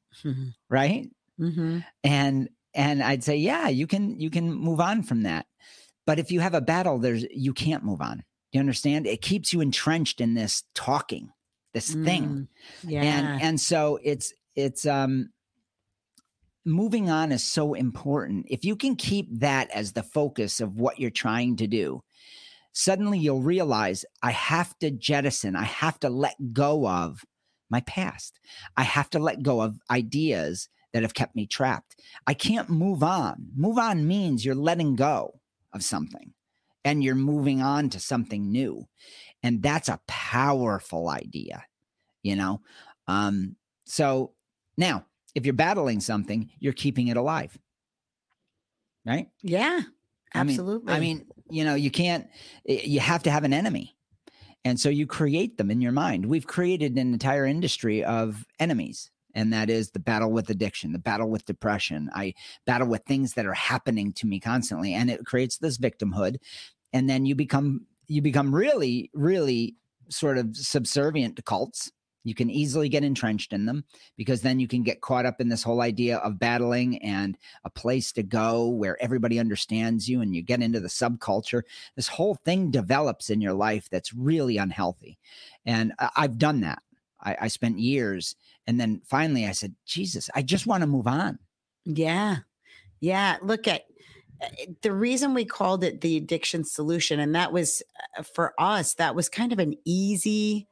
Right. 0.68 1.08
Mm-hmm. 1.40 1.78
and 2.04 2.48
and 2.74 3.02
i'd 3.02 3.24
say 3.24 3.36
yeah 3.36 3.66
you 3.68 3.86
can 3.86 4.20
you 4.20 4.28
can 4.30 4.52
move 4.52 4.80
on 4.80 5.02
from 5.02 5.22
that 5.22 5.46
but 6.06 6.18
if 6.18 6.30
you 6.30 6.40
have 6.40 6.52
a 6.54 6.60
battle 6.60 6.98
there's 6.98 7.24
you 7.32 7.52
can't 7.54 7.82
move 7.82 8.00
on 8.02 8.22
you 8.52 8.60
understand 8.60 9.06
it 9.06 9.22
keeps 9.22 9.52
you 9.52 9.60
entrenched 9.62 10.20
in 10.20 10.34
this 10.34 10.62
talking 10.74 11.30
this 11.72 11.92
thing 11.94 12.24
Mm, 12.24 12.48
Yeah. 12.90 13.02
and 13.02 13.42
and 13.42 13.60
so 13.60 13.98
it's 14.04 14.32
it's 14.54 14.86
um 14.86 15.30
moving 16.64 17.10
on 17.10 17.32
is 17.32 17.42
so 17.42 17.74
important 17.74 18.46
if 18.48 18.64
you 18.64 18.76
can 18.76 18.94
keep 18.94 19.26
that 19.40 19.70
as 19.70 19.92
the 19.92 20.02
focus 20.02 20.60
of 20.60 20.76
what 20.76 21.00
you're 21.00 21.10
trying 21.10 21.56
to 21.56 21.66
do 21.66 22.02
suddenly 22.72 23.18
you'll 23.18 23.42
realize 23.42 24.04
i 24.22 24.30
have 24.30 24.76
to 24.78 24.90
jettison 24.90 25.54
i 25.56 25.64
have 25.64 25.98
to 26.00 26.08
let 26.08 26.34
go 26.52 26.86
of 26.88 27.24
my 27.70 27.80
past 27.80 28.38
i 28.76 28.82
have 28.82 29.08
to 29.10 29.18
let 29.18 29.42
go 29.42 29.60
of 29.60 29.78
ideas 29.90 30.68
that 30.92 31.02
have 31.02 31.14
kept 31.14 31.36
me 31.36 31.46
trapped 31.46 31.96
i 32.26 32.34
can't 32.34 32.68
move 32.68 33.02
on 33.02 33.46
move 33.54 33.78
on 33.78 34.06
means 34.06 34.44
you're 34.44 34.54
letting 34.54 34.96
go 34.96 35.40
of 35.72 35.82
something 35.82 36.32
and 36.84 37.04
you're 37.04 37.14
moving 37.14 37.62
on 37.62 37.88
to 37.88 38.00
something 38.00 38.50
new 38.50 38.86
and 39.42 39.62
that's 39.62 39.88
a 39.88 40.00
powerful 40.06 41.08
idea 41.08 41.64
you 42.22 42.36
know 42.36 42.60
um 43.06 43.56
so 43.84 44.32
now 44.76 45.04
if 45.34 45.44
you're 45.46 45.52
battling 45.54 46.00
something 46.00 46.50
you're 46.58 46.72
keeping 46.72 47.08
it 47.08 47.16
alive 47.16 47.56
right 49.04 49.28
yeah. 49.42 49.80
I 50.34 50.44
mean- 50.44 50.54
Absolutely. 50.54 50.92
i 50.92 51.00
mean 51.00 51.26
you 51.52 51.64
know 51.64 51.74
you 51.74 51.90
can't 51.90 52.28
you 52.64 53.00
have 53.00 53.22
to 53.24 53.30
have 53.30 53.44
an 53.44 53.52
enemy. 53.52 53.96
And 54.64 54.78
so 54.78 54.88
you 54.88 55.08
create 55.08 55.58
them 55.58 55.72
in 55.72 55.80
your 55.80 55.90
mind. 55.90 56.26
We've 56.26 56.46
created 56.46 56.92
an 56.92 57.12
entire 57.12 57.44
industry 57.46 58.04
of 58.04 58.46
enemies 58.60 59.10
and 59.34 59.52
that 59.52 59.70
is 59.70 59.90
the 59.90 59.98
battle 59.98 60.30
with 60.30 60.50
addiction 60.50 60.92
the 60.92 60.98
battle 60.98 61.30
with 61.30 61.44
depression. 61.44 62.10
I 62.14 62.34
battle 62.66 62.88
with 62.88 63.04
things 63.04 63.34
that 63.34 63.46
are 63.46 63.54
happening 63.54 64.12
to 64.14 64.26
me 64.26 64.40
constantly 64.40 64.94
and 64.94 65.10
it 65.10 65.26
creates 65.26 65.58
this 65.58 65.78
victimhood. 65.78 66.36
And 66.92 67.08
then 67.08 67.26
you 67.26 67.34
become 67.34 67.86
you 68.08 68.22
become 68.22 68.54
really 68.54 69.10
really 69.14 69.76
sort 70.08 70.38
of 70.38 70.56
subservient 70.56 71.36
to 71.36 71.42
cults 71.42 71.90
you 72.24 72.34
can 72.34 72.50
easily 72.50 72.88
get 72.88 73.04
entrenched 73.04 73.52
in 73.52 73.66
them 73.66 73.84
because 74.16 74.42
then 74.42 74.60
you 74.60 74.68
can 74.68 74.82
get 74.82 75.00
caught 75.00 75.26
up 75.26 75.40
in 75.40 75.48
this 75.48 75.62
whole 75.62 75.80
idea 75.80 76.18
of 76.18 76.38
battling 76.38 77.02
and 77.02 77.36
a 77.64 77.70
place 77.70 78.12
to 78.12 78.22
go 78.22 78.68
where 78.68 79.00
everybody 79.02 79.38
understands 79.38 80.08
you 80.08 80.20
and 80.20 80.34
you 80.34 80.42
get 80.42 80.62
into 80.62 80.80
the 80.80 80.88
subculture 80.88 81.62
this 81.96 82.08
whole 82.08 82.34
thing 82.44 82.70
develops 82.70 83.30
in 83.30 83.40
your 83.40 83.54
life 83.54 83.88
that's 83.90 84.12
really 84.12 84.56
unhealthy 84.56 85.18
and 85.66 85.92
i've 86.16 86.38
done 86.38 86.60
that 86.60 86.82
I, 87.20 87.36
I 87.42 87.48
spent 87.48 87.78
years 87.78 88.36
and 88.66 88.80
then 88.80 89.00
finally 89.04 89.46
i 89.46 89.52
said 89.52 89.74
jesus 89.86 90.30
i 90.34 90.42
just 90.42 90.66
want 90.66 90.82
to 90.82 90.86
move 90.86 91.06
on 91.06 91.38
Yeah. 91.84 92.38
Yeah. 93.00 93.38
Look 93.42 93.66
at 93.66 93.82
uh, 94.40 94.46
the 94.82 94.92
reason 94.92 95.34
we 95.34 95.44
called 95.44 95.84
it 95.84 96.00
the 96.00 96.16
addiction 96.16 96.64
solution, 96.64 97.20
and 97.20 97.34
that 97.34 97.52
was 97.52 97.82
uh, 98.16 98.22
for 98.22 98.54
us, 98.58 98.94
that 98.94 99.14
was 99.14 99.28
kind 99.28 99.52
of 99.52 99.58
an 99.58 99.74
easy, 99.84 100.68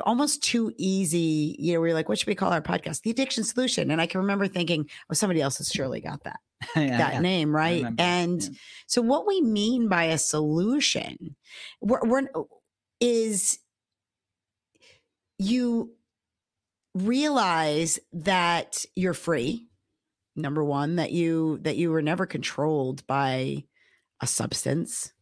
almost 0.00 0.42
too 0.42 0.72
easy. 0.78 1.56
You 1.58 1.74
know, 1.74 1.80
we 1.80 1.90
are 1.90 1.94
like, 1.94 2.08
what 2.08 2.18
should 2.18 2.28
we 2.28 2.34
call 2.34 2.52
our 2.52 2.62
podcast? 2.62 3.02
The 3.02 3.10
addiction 3.10 3.44
solution. 3.44 3.90
And 3.90 4.00
I 4.00 4.06
can 4.06 4.20
remember 4.20 4.48
thinking, 4.48 4.88
oh, 5.10 5.14
somebody 5.14 5.40
else 5.40 5.58
has 5.58 5.68
surely 5.68 6.00
got 6.00 6.24
that, 6.24 6.40
Yeah, 6.76 6.98
that 6.98 7.14
yeah, 7.14 7.20
name, 7.20 7.54
right? 7.54 7.84
And 7.98 8.42
yeah. 8.42 8.48
so 8.86 9.02
what 9.02 9.26
we 9.26 9.40
mean 9.42 9.88
by 9.88 10.04
a 10.04 10.18
solution 10.18 11.36
we're, 11.80 12.00
we're, 12.02 12.22
oh, 12.34 12.48
is 13.00 13.58
you 15.38 15.92
realize 16.94 17.98
that 18.12 18.84
you're 18.94 19.14
free 19.14 19.66
number 20.36 20.62
one 20.64 20.96
that 20.96 21.10
you 21.10 21.58
that 21.62 21.76
you 21.76 21.90
were 21.90 22.02
never 22.02 22.26
controlled 22.26 23.06
by 23.06 23.64
a 24.20 24.26
substance 24.26 25.12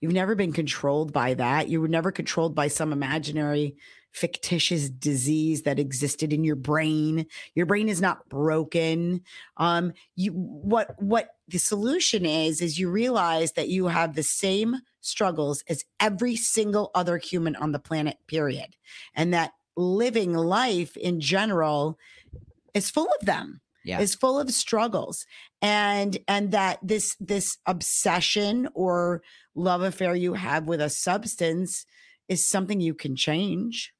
you've 0.00 0.12
never 0.12 0.34
been 0.34 0.52
controlled 0.52 1.12
by 1.12 1.34
that 1.34 1.68
you 1.68 1.80
were 1.80 1.88
never 1.88 2.10
controlled 2.10 2.54
by 2.54 2.68
some 2.68 2.92
imaginary 2.92 3.76
fictitious 4.12 4.90
disease 4.90 5.62
that 5.62 5.78
existed 5.78 6.32
in 6.32 6.44
your 6.44 6.56
brain. 6.56 7.26
Your 7.54 7.66
brain 7.66 7.88
is 7.88 8.00
not 8.00 8.28
broken. 8.28 9.22
Um 9.56 9.92
you 10.16 10.32
what 10.32 11.00
what 11.00 11.30
the 11.48 11.58
solution 11.58 12.24
is 12.26 12.60
is 12.60 12.78
you 12.78 12.90
realize 12.90 13.52
that 13.52 13.68
you 13.68 13.86
have 13.86 14.14
the 14.14 14.22
same 14.22 14.76
struggles 15.00 15.62
as 15.68 15.84
every 15.98 16.36
single 16.36 16.90
other 16.94 17.18
human 17.18 17.56
on 17.56 17.72
the 17.72 17.78
planet 17.78 18.18
period 18.26 18.76
and 19.14 19.32
that 19.32 19.52
living 19.76 20.34
life 20.34 20.96
in 20.96 21.20
general 21.20 21.98
is 22.74 22.90
full 22.90 23.08
of 23.20 23.26
them 23.26 23.60
Yeah. 23.84 24.00
is 24.00 24.14
full 24.14 24.38
of 24.38 24.50
struggles 24.52 25.24
and 25.62 26.18
and 26.28 26.50
that 26.52 26.78
this 26.82 27.16
this 27.18 27.56
obsession 27.66 28.68
or 28.74 29.22
love 29.54 29.82
affair 29.82 30.14
you 30.14 30.34
have 30.34 30.66
with 30.68 30.80
a 30.80 30.90
substance 30.90 31.86
is 32.28 32.46
something 32.46 32.80
you 32.80 32.94
can 32.94 33.16
change 33.16 33.92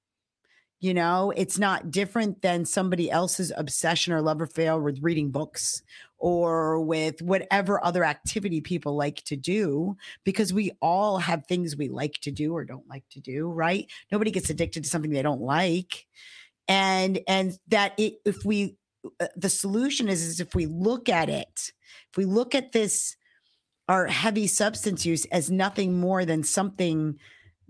you 0.81 0.95
know 0.95 1.33
it's 1.37 1.59
not 1.59 1.91
different 1.91 2.43
than 2.43 2.65
somebody 2.65 3.11
else's 3.11 3.53
obsession 3.57 4.13
or 4.13 4.21
love 4.21 4.41
affair 4.41 4.79
with 4.79 4.99
reading 5.03 5.31
books 5.31 5.83
or 6.19 6.81
with 6.81 7.23
whatever 7.23 7.83
other 7.85 8.05
activity 8.05 8.61
people 8.61 8.95
like 8.95 9.23
to 9.25 9.37
do 9.37 9.97
because 10.25 10.53
we 10.53 10.71
all 10.83 11.19
have 11.19 11.47
things 11.47 11.77
we 11.77 11.89
like 11.89 12.15
to 12.21 12.31
do 12.31 12.55
or 12.55 12.65
don't 12.65 12.89
like 12.89 13.05
to 13.11 13.21
do 13.21 13.49
right? 13.49 13.91
Nobody 14.13 14.31
gets 14.31 14.51
addicted 14.51 14.85
to 14.85 14.91
something 14.91 15.11
they 15.11 15.23
don't 15.23 15.41
like. 15.41 16.07
And 16.69 17.21
and 17.27 17.59
that 17.69 17.95
it, 17.99 18.15
if 18.25 18.45
we 18.45 18.77
uh, 19.19 19.29
the 19.37 19.49
solution 19.49 20.09
is, 20.09 20.23
is 20.23 20.41
if 20.41 20.55
we 20.55 20.67
look 20.67 21.09
at 21.09 21.29
it 21.31 21.73
if 22.11 22.17
we 22.17 22.25
look 22.25 22.55
at 22.55 22.73
this 22.73 23.17
our 23.89 24.07
heavy 24.07 24.47
substance 24.47 25.05
use 25.05 25.25
as 25.27 25.51
nothing 25.51 25.99
more 25.99 26.25
than 26.25 26.45
something 26.45 27.19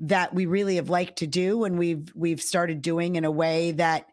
that 0.01 0.35
we 0.35 0.47
really 0.47 0.77
have 0.77 0.89
liked 0.89 1.19
to 1.19 1.27
do 1.27 1.65
and 1.65 1.79
we've 1.79 2.11
we've 2.15 2.41
started 2.41 2.83
doing 2.83 3.17
in 3.17 3.25
a 3.25 3.31
way 3.31 3.73
that 3.73 4.07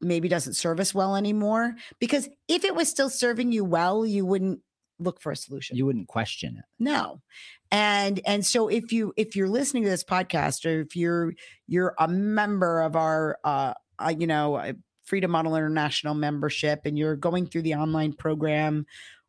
maybe 0.00 0.28
doesn't 0.28 0.54
serve 0.54 0.80
us 0.80 0.94
well 0.94 1.16
anymore. 1.16 1.74
Because 1.98 2.28
if 2.48 2.64
it 2.64 2.74
was 2.74 2.88
still 2.88 3.10
serving 3.10 3.52
you 3.52 3.64
well 3.64 4.04
you 4.06 4.24
wouldn't 4.24 4.60
look 4.98 5.20
for 5.20 5.32
a 5.32 5.36
solution. 5.36 5.76
You 5.76 5.86
wouldn't 5.86 6.08
question 6.08 6.56
it. 6.56 6.64
No. 6.78 7.20
And 7.70 8.20
and 8.26 8.44
so 8.44 8.68
if 8.68 8.92
you 8.92 9.12
if 9.16 9.36
you're 9.36 9.48
listening 9.48 9.82
to 9.84 9.90
this 9.90 10.04
podcast 10.04 10.64
or 10.64 10.80
if 10.80 10.96
you're 10.96 11.32
you're 11.66 11.94
a 11.98 12.08
member 12.08 12.80
of 12.80 12.96
our 12.96 13.38
uh, 13.44 13.74
uh 13.98 14.14
you 14.16 14.26
know 14.26 14.54
uh, 14.54 14.72
freedom 15.04 15.32
model 15.32 15.56
international 15.56 16.14
membership 16.14 16.82
and 16.84 16.98
you're 16.98 17.16
going 17.16 17.46
through 17.46 17.62
the 17.62 17.74
online 17.74 18.12
program 18.12 18.86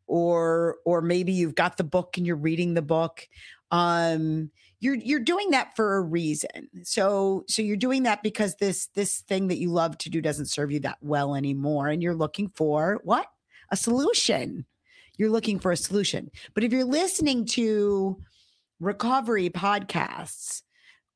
or 0.07 0.77
or 0.86 1.01
maybe 1.01 1.34
you've 1.34 1.55
got 1.55 1.77
the 1.77 1.84
book 1.84 2.17
and 2.17 2.25
you're 2.25 2.36
reading 2.36 2.74
the 2.74 2.81
book 2.81 3.27
um 3.72 4.51
you're 4.79 4.96
you're 4.96 5.20
doing 5.20 5.51
that 5.51 5.75
for 5.75 5.98
a 5.98 6.01
reason. 6.01 6.70
So 6.84 7.44
so 7.48 7.62
you're 7.62 7.77
doing 7.77 8.03
that 8.03 8.24
because 8.24 8.55
this 8.55 8.88
this 8.96 9.22
thing 9.22 9.48
that 9.48 9.58
you 9.58 9.72
love 9.72 9.98
to 10.00 10.10
do 10.10 10.22
doesn't 10.22 10.48
serve 10.48 10.72
you 10.72 10.79
that 10.82 10.98
well 11.01 11.36
anymore 11.36 11.88
and 11.88 12.01
you're 12.01 12.15
looking 12.15 12.50
for 12.55 13.00
what? 13.03 13.27
A 13.72 13.77
solution. 13.77 14.65
You're 15.17 15.29
looking 15.29 15.60
for 15.60 15.72
a 15.72 15.77
solution. 15.77 16.29
But 16.53 16.63
if 16.63 16.74
you're 16.74 16.84
listening 16.84 17.46
to 17.48 18.17
recovery 18.79 19.50
podcasts 19.50 20.62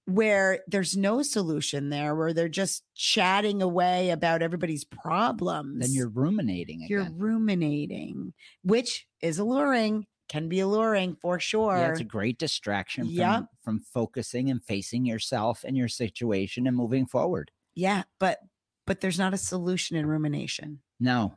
where 0.10 0.60
there's 0.68 0.98
no 0.98 1.22
solution 1.22 1.89
there, 1.89 2.16
where 2.16 2.34
they're 2.34 2.50
just 2.50 2.84
chatting 2.96 3.62
away 3.62 4.10
about 4.10 4.42
everybody's 4.42 4.84
problems. 4.84 5.82
Then 5.82 5.94
you're 5.94 6.10
ruminating 6.10 6.86
you're 6.89 7.10
ruminating, 7.16 8.34
which 8.63 9.08
is 9.22 9.38
alluring, 9.39 10.06
can 10.29 10.48
be 10.48 10.59
alluring 10.62 11.15
for 11.15 11.39
sure. 11.39 11.75
Yeah, 11.77 11.89
it's 11.91 12.00
a 12.00 12.05
great 12.05 12.38
distraction 12.39 13.07
from, 13.15 13.48
from 13.62 13.79
focusing 13.79 14.50
and 14.50 14.63
facing 14.63 15.05
yourself 15.05 15.65
and 15.65 15.75
your 15.75 15.88
situation 15.89 16.67
and 16.67 16.77
moving 16.77 17.05
forward. 17.05 17.51
yeah, 17.75 18.03
but 18.19 18.39
but 18.86 19.01
there's 19.01 19.19
not 19.19 19.33
a 19.33 19.38
solution 19.38 19.98
in 19.98 20.05
rumination. 20.05 20.79
No. 21.00 21.33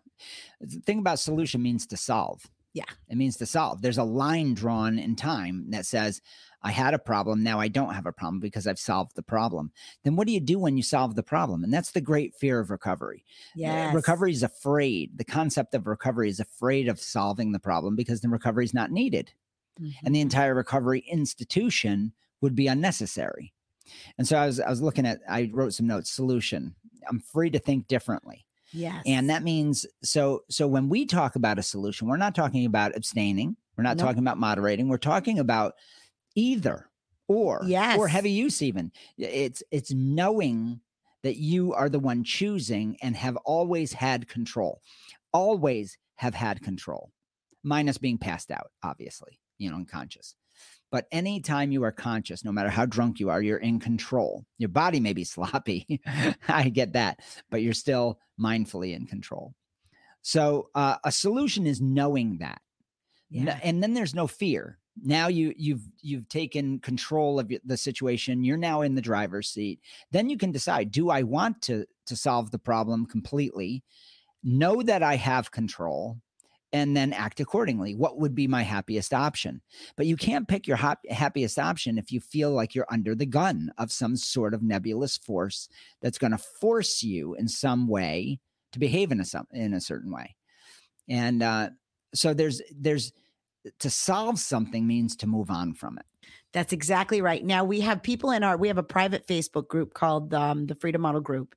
The 0.60 0.80
thing 0.80 1.00
about 1.00 1.18
solution 1.18 1.60
means 1.62 1.86
to 1.88 1.96
solve. 1.96 2.48
Yeah. 2.72 2.84
It 3.08 3.16
means 3.18 3.36
to 3.36 3.46
solve. 3.46 3.82
There's 3.82 3.98
a 3.98 4.04
line 4.04 4.54
drawn 4.54 4.98
in 4.98 5.16
time 5.16 5.66
that 5.70 5.84
says, 5.84 6.22
I 6.64 6.70
had 6.70 6.94
a 6.94 6.98
problem. 6.98 7.42
Now 7.42 7.58
I 7.58 7.68
don't 7.68 7.94
have 7.94 8.06
a 8.06 8.12
problem 8.12 8.40
because 8.40 8.66
I've 8.66 8.78
solved 8.78 9.16
the 9.16 9.22
problem. 9.22 9.72
Then 10.04 10.16
what 10.16 10.26
do 10.26 10.32
you 10.32 10.40
do 10.40 10.58
when 10.58 10.76
you 10.76 10.82
solve 10.82 11.14
the 11.14 11.22
problem? 11.22 11.64
And 11.64 11.72
that's 11.72 11.90
the 11.90 12.00
great 12.00 12.34
fear 12.34 12.60
of 12.60 12.70
recovery. 12.70 13.24
Yeah, 13.56 13.92
Recovery 13.92 14.32
is 14.32 14.42
afraid. 14.42 15.18
The 15.18 15.24
concept 15.24 15.74
of 15.74 15.86
recovery 15.86 16.28
is 16.28 16.40
afraid 16.40 16.88
of 16.88 17.00
solving 17.00 17.52
the 17.52 17.58
problem 17.58 17.96
because 17.96 18.20
the 18.20 18.28
recovery 18.28 18.64
is 18.64 18.74
not 18.74 18.90
needed. 18.90 19.32
and 19.78 19.88
the 19.88 20.18
mm-hmm. 20.18 20.22
entire 20.22 20.54
recovery 20.54 21.00
institution 21.10 22.12
would 22.40 22.54
be 22.54 22.66
unnecessary. 22.66 23.52
And 24.18 24.28
so 24.28 24.36
I 24.36 24.46
was 24.46 24.60
I 24.60 24.68
was 24.70 24.82
looking 24.82 25.06
at 25.06 25.20
I 25.28 25.50
wrote 25.52 25.72
some 25.74 25.86
notes 25.86 26.10
solution. 26.10 26.74
I'm 27.08 27.20
free 27.20 27.50
to 27.50 27.58
think 27.58 27.88
differently. 27.88 28.44
yes, 28.72 29.02
And 29.06 29.28
that 29.30 29.42
means 29.42 29.86
so 30.02 30.44
so 30.48 30.68
when 30.68 30.88
we 30.88 31.06
talk 31.06 31.36
about 31.36 31.58
a 31.58 31.62
solution, 31.62 32.08
we're 32.08 32.16
not 32.16 32.34
talking 32.34 32.64
about 32.64 32.96
abstaining, 32.96 33.56
we're 33.76 33.84
not 33.84 33.96
Nope. 33.96 34.06
talking 34.06 34.22
about 34.22 34.38
moderating, 34.38 34.88
we're 34.88 34.98
talking 34.98 35.38
about 35.38 35.74
either 36.34 36.88
or 37.28 37.62
yes. 37.66 37.98
or 37.98 38.08
heavy 38.08 38.30
use 38.30 38.62
even. 38.62 38.92
It's 39.16 39.62
it's 39.70 39.92
knowing 39.92 40.80
that 41.22 41.36
you 41.36 41.72
are 41.72 41.88
the 41.88 41.98
one 41.98 42.24
choosing 42.24 42.96
and 43.02 43.16
have 43.16 43.36
always 43.38 43.92
had 43.92 44.28
control. 44.28 44.80
Always 45.32 45.96
have 46.16 46.34
had 46.34 46.62
control. 46.62 47.10
Minus 47.62 47.98
being 47.98 48.18
passed 48.18 48.50
out, 48.50 48.70
obviously, 48.82 49.38
you 49.58 49.70
know, 49.70 49.76
unconscious. 49.76 50.34
But 50.90 51.06
anytime 51.10 51.72
you 51.72 51.84
are 51.84 51.92
conscious, 51.92 52.44
no 52.44 52.52
matter 52.52 52.68
how 52.68 52.84
drunk 52.84 53.18
you 53.18 53.30
are, 53.30 53.40
you're 53.40 53.56
in 53.56 53.80
control. 53.80 54.44
Your 54.58 54.68
body 54.68 55.00
may 55.00 55.14
be 55.14 55.24
sloppy. 55.24 56.00
I 56.48 56.68
get 56.68 56.92
that, 56.94 57.20
but 57.50 57.62
you're 57.62 57.72
still 57.72 58.18
mindfully 58.38 58.94
in 58.94 59.06
control. 59.06 59.54
So 60.20 60.68
uh, 60.74 60.96
a 61.04 61.10
solution 61.10 61.66
is 61.66 61.80
knowing 61.80 62.38
that. 62.38 62.60
Yeah. 63.30 63.58
and 63.62 63.82
then 63.82 63.94
there's 63.94 64.14
no 64.14 64.26
fear 64.26 64.78
now 65.02 65.28
you 65.28 65.54
you've 65.56 65.88
you've 66.00 66.28
taken 66.28 66.78
control 66.80 67.38
of 67.38 67.50
the 67.64 67.76
situation 67.76 68.44
you're 68.44 68.56
now 68.56 68.82
in 68.82 68.94
the 68.94 69.00
driver's 69.00 69.48
seat 69.48 69.80
then 70.10 70.28
you 70.28 70.36
can 70.36 70.52
decide 70.52 70.90
do 70.90 71.08
i 71.08 71.22
want 71.22 71.60
to 71.62 71.86
to 72.04 72.14
solve 72.14 72.50
the 72.50 72.58
problem 72.58 73.06
completely 73.06 73.82
know 74.44 74.82
that 74.82 75.02
i 75.02 75.16
have 75.16 75.50
control 75.50 76.18
and 76.72 76.96
then 76.96 77.12
act 77.12 77.38
accordingly? 77.40 77.94
What 77.94 78.18
would 78.18 78.34
be 78.34 78.48
my 78.48 78.62
happiest 78.62 79.12
option? 79.12 79.60
But 79.96 80.06
you 80.06 80.16
can't 80.16 80.48
pick 80.48 80.66
your 80.66 80.78
hap- 80.78 81.06
happiest 81.10 81.58
option 81.58 81.98
if 81.98 82.10
you 82.10 82.20
feel 82.20 82.50
like 82.50 82.74
you're 82.74 82.86
under 82.90 83.14
the 83.14 83.26
gun 83.26 83.70
of 83.78 83.92
some 83.92 84.16
sort 84.16 84.54
of 84.54 84.62
nebulous 84.62 85.18
force 85.18 85.68
that's 86.00 86.18
going 86.18 86.30
to 86.30 86.38
force 86.38 87.02
you 87.02 87.34
in 87.34 87.48
some 87.48 87.88
way 87.88 88.38
to 88.72 88.78
behave 88.78 89.12
in 89.12 89.20
a 89.20 89.24
in 89.52 89.74
a 89.74 89.80
certain 89.80 90.10
way. 90.10 90.34
And 91.08 91.42
uh 91.42 91.70
so 92.14 92.34
there's 92.34 92.62
there's 92.74 93.12
to 93.78 93.90
solve 93.90 94.38
something 94.38 94.86
means 94.86 95.16
to 95.16 95.26
move 95.26 95.50
on 95.50 95.74
from 95.74 95.98
it 95.98 96.06
That's 96.52 96.72
exactly 96.72 97.20
right. 97.22 97.44
Now 97.44 97.64
we 97.64 97.80
have 97.80 98.02
people 98.02 98.30
in 98.30 98.42
our 98.44 98.56
we 98.56 98.68
have 98.68 98.78
a 98.78 98.82
private 98.82 99.26
Facebook 99.26 99.68
group 99.68 99.94
called 99.94 100.34
um, 100.34 100.66
the 100.66 100.74
Freedom 100.74 101.00
Model 101.00 101.20
Group, 101.20 101.54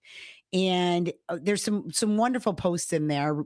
and 0.53 1.11
uh, 1.29 1.37
there's 1.41 1.63
some 1.63 1.91
some 1.91 2.17
wonderful 2.17 2.53
posts 2.53 2.93
in 2.93 3.07
there 3.07 3.43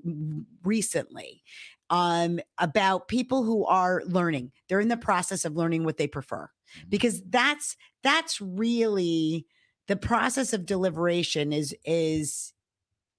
recently 0.63 1.43
um, 1.89 2.39
about 2.57 3.07
people 3.07 3.43
who 3.43 3.65
are 3.65 4.03
learning. 4.05 4.51
They're 4.67 4.79
in 4.79 4.89
the 4.89 4.97
process 4.97 5.45
of 5.45 5.55
learning 5.55 5.83
what 5.85 5.97
they 5.97 6.07
prefer 6.07 6.49
Mhm. 6.77 6.89
because 6.89 7.23
that's 7.29 7.75
that's 8.03 8.39
really 8.41 9.47
the 9.87 9.95
process 9.95 10.53
of 10.53 10.65
deliberation 10.67 11.51
is 11.51 11.75
is 11.83 12.53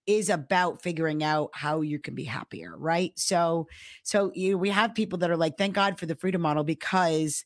is 0.07 0.29
about 0.29 0.83
figuring 0.83 1.23
out 1.23 1.51
how 1.55 1.81
you 1.81 1.99
can 1.99 2.15
be 2.15 2.25
happier 2.25 2.77
right? 2.77 3.13
So 3.17 3.69
so 4.03 4.33
you 4.35 4.59
we 4.59 4.71
have 4.71 4.95
people 4.95 5.19
that 5.19 5.31
are 5.31 5.37
like 5.37 5.57
thank 5.57 5.75
god 5.75 5.99
for 5.99 6.07
the 6.07 6.17
freedom 6.17 6.43
model 6.43 6.65
because 6.65 7.45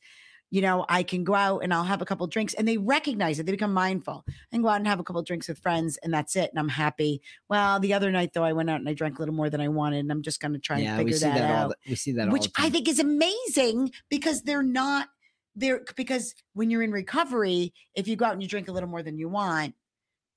you 0.50 0.60
know 0.60 0.84
i 0.88 1.02
can 1.02 1.24
go 1.24 1.34
out 1.34 1.60
and 1.60 1.72
i'll 1.74 1.84
have 1.84 2.02
a 2.02 2.04
couple 2.04 2.26
drinks 2.26 2.54
and 2.54 2.68
they 2.68 2.76
recognize 2.76 3.38
it 3.38 3.46
they 3.46 3.52
become 3.52 3.72
mindful. 3.72 4.24
And 4.52 4.62
go 4.62 4.68
out 4.68 4.76
and 4.76 4.86
have 4.86 5.00
a 5.00 5.04
couple 5.04 5.22
drinks 5.22 5.48
with 5.48 5.58
friends 5.58 5.98
and 6.02 6.12
that's 6.12 6.36
it 6.36 6.50
and 6.50 6.58
i'm 6.58 6.68
happy. 6.68 7.22
Well 7.48 7.80
the 7.80 7.94
other 7.94 8.10
night 8.10 8.32
though 8.34 8.44
i 8.44 8.52
went 8.52 8.70
out 8.70 8.80
and 8.80 8.88
i 8.88 8.94
drank 8.94 9.18
a 9.18 9.22
little 9.22 9.34
more 9.34 9.50
than 9.50 9.60
i 9.60 9.68
wanted 9.68 10.00
and 10.00 10.12
i'm 10.12 10.22
just 10.22 10.40
going 10.40 10.52
to 10.52 10.60
try 10.60 10.76
and 10.76 10.84
yeah 10.84 10.98
we 10.98 11.04
figure 11.04 11.18
see 11.18 11.26
that, 11.26 11.38
that, 11.38 11.50
all 11.50 11.64
out. 11.64 11.68
the, 11.70 11.90
we 11.90 11.96
see 11.96 12.12
that 12.12 12.28
all 12.28 12.32
which. 12.32 12.48
I 12.56 12.70
think 12.70 12.88
is 12.88 13.00
amazing 13.00 13.92
because 14.08 14.42
they're 14.42 14.62
not 14.62 15.08
there 15.56 15.82
because 15.96 16.34
when 16.54 16.70
you're 16.70 16.82
in 16.82 16.92
recovery, 16.92 17.72
if 17.94 18.08
you 18.08 18.16
go 18.16 18.24
out 18.24 18.32
and 18.32 18.42
you 18.42 18.48
drink 18.48 18.68
a 18.68 18.72
little 18.72 18.88
more 18.88 19.02
than 19.02 19.18
you 19.18 19.28
want, 19.28 19.74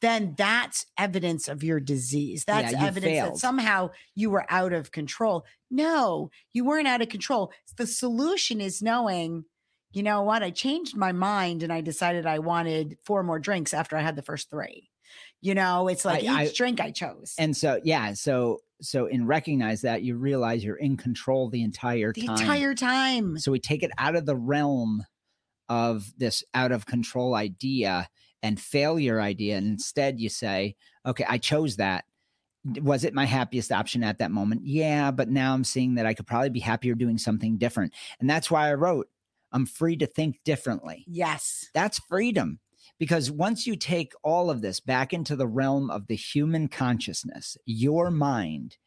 then 0.01 0.35
that's 0.37 0.85
evidence 0.97 1.47
of 1.47 1.63
your 1.63 1.79
disease. 1.79 2.43
Yeah, 2.47 2.61
That's 2.61 2.73
you 2.73 2.87
evidence 2.87 3.17
that 3.29 3.37
somehow 3.37 3.89
you 4.15 4.29
were 4.29 4.45
out 4.49 4.73
of 4.73 4.91
control. 4.91 5.43
No, 5.71 6.29
you 6.53 6.65
weren't 6.65 6.87
out 6.87 7.01
of 7.01 7.09
control. 7.09 7.51
The 7.77 7.87
solution 7.87 8.61
is 8.61 8.81
knowing, 8.81 9.45
you 9.91 10.03
know 10.03 10.21
what, 10.21 10.43
I 10.43 10.51
changed 10.51 10.95
my 10.95 11.11
mind 11.11 11.63
and 11.63 11.73
I 11.73 11.81
decided 11.81 12.25
I 12.25 12.39
wanted 12.39 12.97
four 13.05 13.23
more 13.23 13.39
drinks 13.39 13.73
after 13.73 13.97
I 13.97 14.01
had 14.01 14.15
the 14.15 14.21
first 14.21 14.49
three. 14.49 14.89
You 15.41 15.55
know, 15.55 15.87
it's 15.87 16.05
like 16.05 16.23
I- 16.23 16.43
each 16.45 16.49
I- 16.51 16.53
drink 16.55 16.79
I 16.79 16.91
chose. 16.91 17.33
and 17.37 17.55
so 17.55 17.79
yeah 17.83 18.13
so 18.13 18.59
so 18.81 19.07
in 19.07 19.25
recognize 19.25 19.81
that 19.81 20.03
you 20.03 20.15
realize 20.17 20.63
you're 20.63 20.75
in 20.75 20.97
control 20.97 21.49
the 21.49 21.63
entire 21.63 22.13
the 22.13 22.27
time 22.27 22.37
entire 22.39 22.75
time. 22.75 23.37
so 23.39 23.51
we 23.51 23.59
take 23.59 23.81
it 23.81 23.91
out 23.97 24.15
of 24.15 24.25
the 24.27 24.35
realm 24.35 25.03
of 25.69 26.11
this 26.17 26.43
out 26.53 26.71
of 26.71 26.85
control 26.85 27.33
idea 27.35 28.07
and 28.43 28.59
failure 28.59 29.19
idea 29.19 29.57
and 29.57 29.67
instead 29.67 30.19
you 30.19 30.29
say 30.29 30.75
okay 31.05 31.25
i 31.27 31.37
chose 31.37 31.75
that. 31.77 32.05
Was 32.81 33.05
it 33.05 33.13
my 33.13 33.25
happiest 33.25 33.71
option 33.71 34.03
at 34.03 34.19
that 34.19 34.31
moment? 34.31 34.61
Yeah 34.65 35.11
but 35.11 35.29
now 35.29 35.53
i'm 35.53 35.63
seeing 35.63 35.95
that 35.95 36.05
i 36.05 36.13
could 36.13 36.27
probably 36.27 36.49
be 36.49 36.59
happier 36.59 36.95
doing 36.95 37.17
something 37.17 37.57
different. 37.57 37.93
And 38.19 38.29
that's 38.29 38.51
why 38.51 38.69
i 38.69 38.73
wrote 38.73 39.07
i'm 39.51 39.65
free 39.65 39.95
to 39.97 40.05
think 40.05 40.39
differently. 40.43 41.05
Yes. 41.07 41.69
that's 41.73 41.99
freedom 41.99 42.59
because 42.99 43.31
once 43.31 43.67
you 43.67 43.75
take 43.75 44.13
all 44.23 44.49
of 44.49 44.61
this 44.61 44.79
back 44.79 45.13
into 45.13 45.35
the 45.35 45.47
realm 45.47 45.89
of 45.89 46.07
the 46.07 46.15
human 46.15 46.67
consciousness 46.67 47.57
your 47.65 48.11
mind 48.11 48.77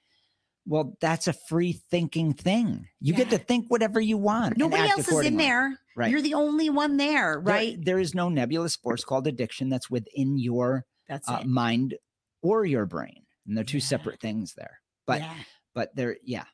well 0.70 0.96
that's 1.00 1.26
a 1.28 1.33
free 1.33 1.72
thinking 1.90 2.33
thing 2.33 2.87
you 3.00 3.12
get 3.12 3.28
to 3.30 3.37
think 3.38 3.66
whatever 3.68 4.00
you 4.00 4.16
want 4.16 4.56
Nobody 4.56 4.88
else 4.88 5.06
is 5.09 5.26
in 5.26 5.37
there. 5.37 5.76
right 5.96 6.11
You're 6.11 6.22
the 6.22 6.35
only 6.35 6.70
one 6.70 6.96
there, 6.96 7.35
There- 7.35 7.54
right? 7.54 7.76
there 7.85 7.98
is 7.98 8.14
no 8.14 8.28
nebulous 8.30 8.76
force 8.76 9.04
called 9.04 9.26
addiction 9.26 9.68
that's 9.68 9.90
within 9.90 10.38
your 10.38 10.87
That's 11.09 11.28
uh, 11.28 11.42
mind 11.44 11.96
or 12.40 12.64
your 12.64 12.87
brain 12.87 13.26
and 13.46 13.56
they're 13.56 13.64
two 13.64 13.78
Yeah. 13.78 13.85
separate 13.92 14.20
things 14.20 14.54
there 14.56 14.80
but 15.06 15.20
yeah. 15.20 15.35
but 15.74 15.90
they're 15.96 16.16
yeah 16.24 16.44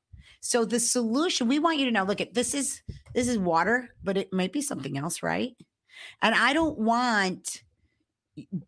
So 0.40 0.64
the 0.64 0.80
solution 0.80 1.46
we 1.48 1.58
want 1.58 1.78
you 1.78 1.84
to 1.86 1.90
know. 1.90 2.04
Look 2.04 2.20
at 2.20 2.32
this 2.34 2.54
is 2.54 2.80
this 3.14 3.26
is 3.28 3.36
water, 3.38 3.88
but 4.02 4.16
it 4.16 4.32
might 4.32 4.52
be 4.52 4.62
something 4.62 4.96
else, 4.96 5.22
right? 5.22 5.52
And 6.22 6.34
I 6.34 6.52
don't 6.54 6.78
want 6.78 7.62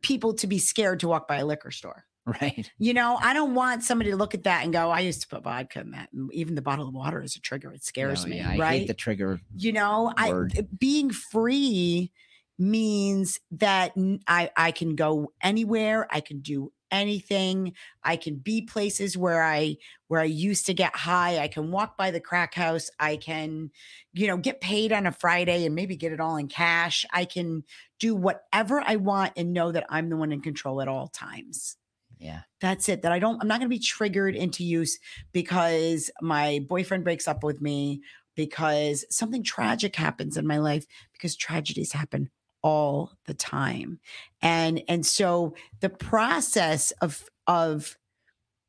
people 0.03 0.35
to 0.35 0.47
be 0.47 0.59
scared 0.59 1.01
to 1.01 1.09
walk 1.09 1.29
by 1.29 1.37
a 1.39 1.47
liquor 1.47 1.71
store. 1.71 2.05
right 2.41 2.71
You 2.79 2.95
know, 2.95 3.19
I 3.21 3.33
don't 3.33 3.55
want 3.55 3.83
somebody 3.85 4.11
to 4.11 4.17
look 4.17 4.35
at 4.35 4.45
that 4.45 4.65
and 4.65 4.73
go, 4.73 4.91
"I 4.91 5.01
used 5.01 5.23
to 5.23 5.29
put 5.29 5.43
vodka 5.43 5.81
in 5.81 5.93
that." 5.93 6.11
And 6.13 6.33
even 6.33 6.55
the 6.55 6.63
bottle 6.63 6.89
of 6.89 6.95
water 6.95 7.23
is 7.23 7.37
a 7.37 7.41
trigger. 7.41 7.73
It 7.73 7.85
scares 7.85 8.25
No, 8.25 8.31
me, 8.31 8.39
yeah, 8.39 8.51
i 8.51 8.57
right? 8.59 8.79
hate 8.81 8.89
the 8.89 8.95
trigger 8.95 9.41
you 9.57 9.73
know 9.73 10.13
i 10.17 10.33
being 10.79 11.11
free 11.11 12.11
means 12.59 13.39
that 13.53 13.93
I, 14.27 14.51
I 14.57 14.73
can 14.73 14.97
go 14.97 15.33
anywhere 15.43 16.07
i 16.11 16.21
can 16.21 16.41
do 16.41 16.73
anything 16.91 17.75
i 18.03 18.17
can 18.17 18.37
be 18.37 18.63
places 18.63 19.17
where 19.17 19.43
i 19.45 19.77
where 20.09 20.21
i 20.21 20.25
used 20.25 20.67
to 20.67 20.75
get 20.75 20.95
high 20.97 21.39
i 21.39 21.47
can 21.49 21.71
walk 21.71 21.97
by 21.97 22.11
the 22.11 22.21
crack 22.21 22.55
house 22.55 22.91
i 22.99 23.17
can 23.17 23.71
you 24.13 24.27
know 24.27 24.37
get 24.39 24.61
paid 24.61 24.91
on 24.93 25.07
a 25.07 25.13
friday 25.13 25.67
and 25.67 25.75
maybe 25.75 25.97
get 25.97 26.13
it 26.13 26.21
all 26.21 26.37
in 26.37 26.49
cash 26.49 27.05
i 27.13 27.25
can 27.25 27.63
do 28.01 28.15
whatever 28.15 28.83
i 28.87 28.97
want 28.97 29.33
and 29.37 29.53
know 29.53 29.71
that 29.71 29.87
i'm 29.91 30.09
the 30.09 30.17
one 30.17 30.33
in 30.33 30.41
control 30.41 30.81
at 30.81 30.89
all 30.89 31.09
times 31.09 31.77
yeah. 32.19 32.41
That's 32.61 32.89
it 32.89 33.03
that 33.03 33.13
i 33.13 33.19
don't 33.19 33.41
i'm 33.41 33.49
not 33.49 33.61
going 33.61 33.71
to 33.71 33.75
be 33.75 33.79
triggered 33.79 34.35
into 34.35 34.65
use 34.65 34.99
because 35.33 36.11
my 36.21 36.65
boyfriend 36.69 37.05
breaks 37.05 37.29
up 37.29 37.45
with 37.45 37.61
me 37.61 38.03
because 38.35 39.05
something 39.11 39.43
tragic 39.43 39.97
happens 39.97 40.37
in 40.37 40.47
my 40.47 40.59
life 40.59 40.87
because 41.13 41.35
tragedies 41.35 41.93
happen 41.93 42.31
all 42.63 43.13
the 43.27 43.35
time. 43.35 43.99
And 44.43 44.83
and 44.89 45.05
so 45.05 45.55
the 45.81 45.89
process 45.89 46.93
of 47.01 47.25
of 47.47 47.97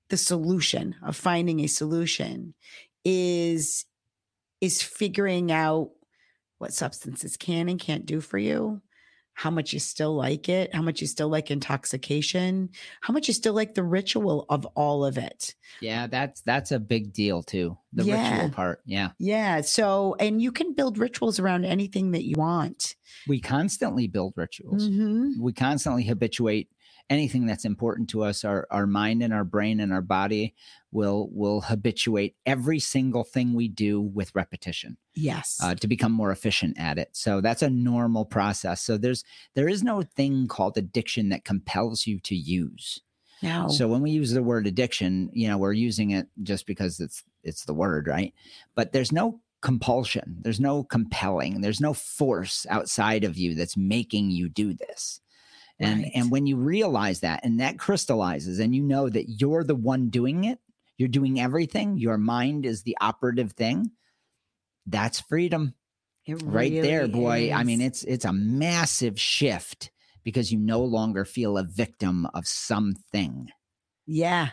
the 0.09 0.17
solution 0.17 0.95
of 1.03 1.15
finding 1.15 1.59
a 1.59 1.67
solution 1.67 2.53
is 3.05 3.85
is 4.61 4.81
figuring 4.81 5.51
out 5.51 5.91
what 6.57 6.73
substances 6.73 7.37
can 7.37 7.69
and 7.69 7.79
can't 7.79 8.05
do 8.05 8.19
for 8.21 8.37
you 8.37 8.81
how 9.39 9.49
much 9.49 9.71
you 9.71 9.79
still 9.79 10.13
like 10.15 10.49
it, 10.49 10.75
how 10.75 10.81
much 10.81 10.99
you 10.99 11.07
still 11.07 11.29
like 11.29 11.49
intoxication, 11.49 12.69
how 12.99 13.13
much 13.13 13.29
you 13.29 13.33
still 13.33 13.53
like 13.53 13.73
the 13.73 13.83
ritual 13.83 14.45
of 14.49 14.65
all 14.75 15.05
of 15.05 15.17
it. 15.17 15.55
Yeah, 15.79 16.07
that's 16.07 16.41
that's 16.41 16.73
a 16.73 16.79
big 16.79 17.13
deal 17.13 17.41
too. 17.41 17.77
The 17.93 18.03
Yeah. 18.03 18.33
ritual 18.33 18.49
part. 18.49 18.81
Yeah. 18.85 19.11
Yeah. 19.17 19.61
So, 19.61 20.17
and 20.19 20.41
you 20.41 20.51
can 20.51 20.73
build 20.73 20.97
rituals 20.97 21.39
around 21.39 21.63
anything 21.63 22.11
that 22.11 22.25
you 22.25 22.35
want. 22.37 22.95
We 23.29 23.39
constantly 23.39 24.07
build 24.07 24.33
rituals. 24.35 24.89
Mhm. 24.89 25.39
We 25.39 25.53
constantly 25.53 26.03
habituate 26.03 26.67
anything 27.09 27.45
that's 27.45 27.65
important 27.65 28.09
to 28.09 28.23
us. 28.23 28.43
Our 28.43 28.67
our 28.71 28.87
mind 28.87 29.23
and 29.23 29.33
our 29.33 29.43
brain 29.43 29.79
and 29.79 29.91
our 29.91 30.01
body 30.01 30.55
will 30.91 31.29
will 31.31 31.61
habituate 31.61 32.35
every 32.45 32.79
single 32.79 33.23
thing 33.23 33.53
we 33.53 33.67
do 33.67 34.01
with 34.01 34.33
repetition. 34.35 34.97
Yes. 35.15 35.59
uh, 35.61 35.75
to 35.75 35.87
become 35.87 36.13
more 36.13 36.31
efficient 36.31 36.79
at 36.79 36.97
it. 36.97 37.09
So 37.11 37.41
that's 37.41 37.61
a 37.61 37.69
normal 37.69 38.25
process. 38.25 38.81
So 38.81 38.97
there's 38.97 39.23
there 39.53 39.67
is 39.67 39.83
no 39.83 40.01
thing 40.01 40.47
called 40.47 40.77
addiction 40.77 41.29
that 41.29 41.43
compels 41.43 42.07
you 42.07 42.19
to 42.21 42.35
use. 42.35 43.01
now, 43.41 43.67
So 43.67 43.87
when 43.87 44.01
we 44.01 44.11
use 44.11 44.31
the 44.31 44.43
word 44.43 44.65
addiction, 44.65 45.29
you 45.33 45.47
know, 45.47 45.57
we're 45.57 45.73
using 45.73 46.11
it 46.11 46.27
just 46.43 46.65
because 46.65 46.99
it's 46.99 47.23
it's 47.43 47.65
the 47.65 47.73
word, 47.73 48.07
right? 48.07 48.33
But 48.75 48.93
there's 48.93 49.11
no 49.11 49.41
compulsion. 49.61 50.37
There's 50.41 50.59
no 50.59 50.83
compelling. 50.83 51.61
There's 51.61 51.81
no 51.81 51.93
force 51.93 52.65
outside 52.69 53.23
of 53.23 53.37
you 53.37 53.55
that's 53.55 53.75
making 53.75 54.31
you 54.31 54.47
do 54.49 54.73
this. 54.73 55.21
And 55.79 56.03
Right. 56.03 56.11
and 56.13 56.31
when 56.31 56.45
you 56.45 56.57
realize 56.57 57.21
that 57.21 57.45
and 57.45 57.59
that 57.59 57.79
crystallizes 57.79 58.59
and 58.59 58.75
you 58.75 58.83
know 58.83 59.09
that 59.09 59.29
you're 59.29 59.63
the 59.63 59.75
one 59.75 60.09
doing 60.09 60.43
it, 60.43 60.59
you're 60.97 61.07
doing 61.07 61.39
everything, 61.39 61.97
your 61.97 62.17
mind 62.17 62.65
is 62.65 62.83
the 62.83 62.97
operative 62.99 63.53
thing, 63.53 63.91
that's 64.85 65.19
freedom 65.19 65.73
it 66.25 66.35
right 66.43 66.81
there 66.81 67.07
boy 67.07 67.51
i 67.53 67.63
mean 67.63 67.81
it's 67.81 68.03
it's 68.03 68.25
a 68.25 68.33
massive 68.33 69.19
shift 69.19 69.91
because 70.23 70.51
you 70.51 70.59
no 70.59 70.81
longer 70.81 71.25
feel 71.25 71.57
a 71.57 71.63
victim 71.63 72.25
of 72.33 72.47
something 72.47 73.49
Yeah, 74.05 74.49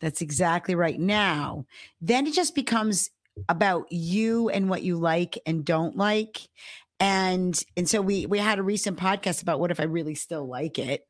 that's 0.00 0.20
exactly 0.20 0.74
right. 0.74 0.98
Now, 0.98 1.66
then 2.00 2.26
it 2.26 2.34
just 2.34 2.54
becomes 2.54 3.10
about 3.48 3.90
you 3.90 4.50
and 4.50 4.68
what 4.68 4.82
you 4.82 4.96
like 4.96 5.38
and 5.46 5.64
don't 5.64 5.96
like. 5.96 6.48
And 7.02 7.60
and 7.76 7.88
so 7.88 8.00
we 8.00 8.26
we 8.26 8.38
had 8.38 8.60
a 8.60 8.62
recent 8.62 8.96
podcast 8.96 9.42
about 9.42 9.58
what 9.58 9.72
if 9.72 9.80
I 9.80 9.84
really 9.84 10.14
still 10.14 10.46
like 10.46 10.78
it? 10.78 11.04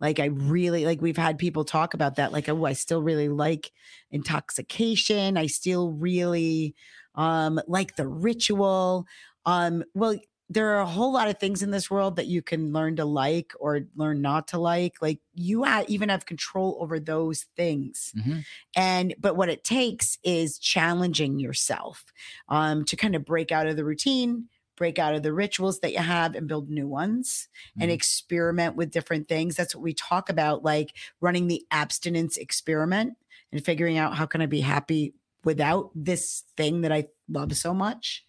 Like 0.00 0.18
I 0.18 0.26
really 0.26 0.86
like 0.86 1.02
we've 1.02 1.18
had 1.18 1.36
people 1.38 1.64
talk 1.66 1.92
about 1.92 2.16
that 2.16 2.32
like 2.32 2.48
oh 2.48 2.64
I 2.64 2.72
still 2.72 3.02
really 3.02 3.28
like 3.28 3.70
intoxication. 4.10 5.36
I 5.36 5.46
still 5.48 5.92
really 5.92 6.74
um 7.14 7.60
like 7.66 7.96
the 7.96 8.08
ritual. 8.08 9.06
Um 9.44 9.84
well 9.92 10.18
there 10.48 10.74
are 10.74 10.80
a 10.80 10.86
whole 10.86 11.12
lot 11.12 11.28
of 11.28 11.38
things 11.38 11.62
in 11.62 11.70
this 11.72 11.90
world 11.90 12.16
that 12.16 12.26
you 12.26 12.40
can 12.42 12.72
learn 12.72 12.96
to 12.96 13.04
like 13.04 13.52
or 13.60 13.80
learn 13.96 14.22
not 14.22 14.48
to 14.48 14.58
like. 14.58 14.94
Like 15.02 15.18
you 15.34 15.64
ha- 15.64 15.84
even 15.88 16.08
have 16.10 16.26
control 16.26 16.78
over 16.80 17.00
those 17.00 17.46
things. 17.56 18.12
Mhm. 18.16 18.44
And 18.76 19.14
but 19.18 19.36
what 19.36 19.48
it 19.50 19.64
takes 19.64 20.18
is 20.24 20.58
challenging 20.58 21.38
yourself 21.38 22.04
um, 22.48 22.84
to 22.86 22.96
kind 22.96 23.14
of 23.16 23.24
break 23.24 23.52
out 23.52 23.66
of 23.66 23.76
the 23.76 23.84
routine, 23.84 24.48
break 24.76 24.98
out 24.98 25.14
of 25.14 25.22
the 25.22 25.32
rituals 25.32 25.80
that 25.80 25.92
you 25.92 25.98
have, 26.00 26.34
and 26.34 26.48
build 26.48 26.70
new 26.70 26.88
ones 26.88 27.48
and 27.80 27.90
Mhm. 27.90 27.94
experiment 27.94 28.76
with 28.76 28.90
different 28.90 29.28
things. 29.28 29.56
That's 29.56 29.74
what 29.74 29.82
we 29.84 29.94
talk 29.94 30.28
about, 30.30 30.64
like 30.64 30.96
running 31.20 31.46
the 31.48 31.64
abstinence 31.70 32.36
experiment 32.36 33.16
and 33.52 33.64
figuring 33.64 33.98
out 33.98 34.16
how 34.16 34.26
can 34.26 34.40
I 34.42 34.46
be 34.46 34.60
happy 34.60 35.14
without 35.44 35.90
this 35.94 36.44
thing 36.56 36.80
that 36.82 36.92
I 36.92 37.06
love 37.28 37.56
so 37.56 37.74
much 37.74 38.24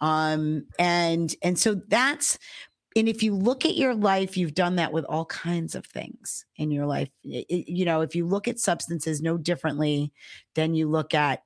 um 0.00 0.64
and 0.78 1.34
and 1.42 1.58
so 1.58 1.74
that's 1.88 2.38
and 2.96 3.08
if 3.08 3.22
you 3.22 3.34
look 3.34 3.64
at 3.64 3.76
your 3.76 3.94
life 3.94 4.36
you've 4.36 4.54
done 4.54 4.76
that 4.76 4.92
with 4.92 5.04
all 5.06 5.24
kinds 5.26 5.74
of 5.74 5.86
things 5.86 6.46
in 6.56 6.70
your 6.70 6.86
life 6.86 7.10
I- 7.26 7.44
I- 7.50 7.64
you 7.66 7.84
know 7.84 8.00
if 8.02 8.14
you 8.16 8.26
look 8.26 8.48
at 8.48 8.58
substances 8.60 9.20
no 9.22 9.38
differently 9.38 10.12
than 10.54 10.74
you 10.74 10.88
look 10.88 11.14
at 11.14 11.42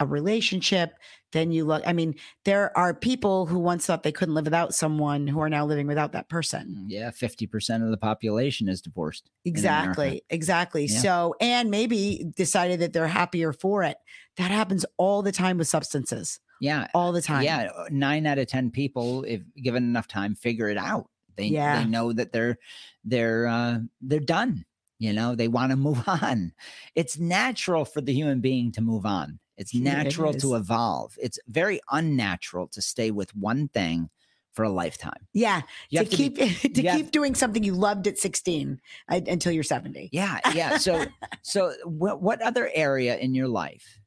a 0.00 0.06
relationship 0.06 0.94
then 1.32 1.50
you 1.50 1.64
look 1.64 1.82
i 1.86 1.92
mean 1.92 2.14
there 2.44 2.76
are 2.76 2.92
people 2.94 3.46
who 3.46 3.58
once 3.58 3.86
thought 3.86 4.02
they 4.02 4.12
couldn't 4.12 4.34
live 4.34 4.44
without 4.44 4.74
someone 4.74 5.26
who 5.26 5.40
are 5.40 5.48
now 5.50 5.64
living 5.64 5.86
without 5.86 6.12
that 6.12 6.28
person 6.28 6.84
yeah 6.88 7.10
50% 7.10 7.84
of 7.84 7.90
the 7.90 7.96
population 7.96 8.68
is 8.68 8.80
divorced 8.80 9.30
Exactly. 9.44 10.22
Exactly. 10.30 10.86
Yeah. 10.86 10.98
So, 11.00 11.34
and 11.40 11.70
maybe 11.70 12.26
decided 12.36 12.80
that 12.80 12.92
they're 12.92 13.06
happier 13.06 13.52
for 13.52 13.82
it. 13.84 13.96
That 14.36 14.50
happens 14.50 14.84
all 14.98 15.22
the 15.22 15.30
time 15.32 15.56
with 15.58 15.68
substances, 15.68 16.40
yeah 16.60 16.88
all 16.94 17.12
the 17.12 17.22
time. 17.22 17.42
yeah 17.42 17.68
uh, 17.76 17.84
9 17.90 18.26
out 18.26 18.38
of 18.38 18.46
10 18.48 18.70
people 18.70 19.24
if 19.24 19.40
given 19.62 19.84
enough 19.84 20.08
time 20.08 20.34
figure 20.34 20.68
it 20.68 20.76
out 20.78 21.08
they 21.36 21.44
Yeah. 21.46 21.82
they 21.82 21.88
know 21.88 22.12
that 22.12 22.32
they're 22.32 22.58
they're 23.04 23.46
uh 23.46 23.78
they're 24.00 24.20
done 24.20 24.64
you 24.98 25.12
know 25.12 25.34
they 25.34 25.48
want 25.48 25.70
to 25.70 25.76
move 25.76 26.02
on 26.22 26.52
it's 26.94 27.18
natural 27.18 27.84
for 27.84 28.00
the 28.00 28.12
human 28.14 28.40
being 28.40 28.72
to 28.72 28.80
move 28.80 29.04
on 29.06 29.38
it's 29.56 29.72
Yeah, 29.74 30.00
it 30.00 30.04
natural 30.04 30.34
to 30.34 30.54
evolve 30.54 31.16
it's 31.20 31.38
very 31.48 31.80
unnatural 31.90 32.68
to 32.68 32.82
stay 32.82 33.10
with 33.10 33.34
one 33.34 33.68
thing 33.68 34.08
for 34.52 34.64
a 34.64 34.70
lifetime 34.70 35.26
Yeah. 35.34 35.62
you 35.90 35.98
to 36.00 36.04
to 36.04 36.10
be 36.10 36.16
keep 36.16 36.36
to 36.74 36.82
you 36.82 36.88
have- 36.88 36.96
keep 36.98 37.10
doing 37.10 37.34
something 37.34 37.62
you 37.62 37.74
loved 37.74 38.06
at 38.06 38.18
16 38.18 38.80
uh, 39.10 39.20
until 39.26 39.52
you're 39.52 39.62
70. 39.62 40.08
Yeah, 40.12 40.40
yeah. 40.54 40.78
So, 40.78 41.04
so 41.42 41.74
what 41.84 42.22
what 42.22 42.40
other 42.42 42.70
area 42.74 43.18
in 43.18 43.34
your 43.34 43.48
life? 43.48 43.98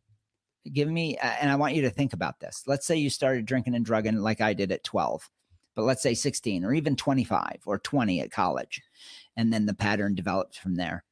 Give 0.73 0.89
me, 0.89 1.17
uh, 1.17 1.35
and 1.39 1.49
I 1.51 1.55
want 1.55 1.73
you 1.75 1.83
to 1.83 1.89
think 1.89 2.13
about 2.13 2.39
this. 2.39 2.63
Let's 2.67 2.85
say 2.85 2.95
you 2.97 3.09
started 3.09 3.45
drinking 3.45 3.75
and 3.75 3.85
drugging 3.85 4.17
like 4.17 4.41
I 4.41 4.53
did 4.53 4.71
at 4.71 4.83
twelve, 4.83 5.29
but 5.75 5.83
let's 5.83 6.01
say 6.01 6.13
sixteen 6.15 6.65
or 6.65 6.73
even 6.73 6.95
twenty 6.95 7.23
five 7.23 7.59
or 7.67 7.77
twenty 7.79 8.19
at 8.19 8.31
college, 8.31 8.81
and 9.37 9.53
then 9.53 9.67
the 9.67 9.73
pattern 9.75 10.15
developed 10.15 10.57
from 10.59 10.75
there. 10.75 11.03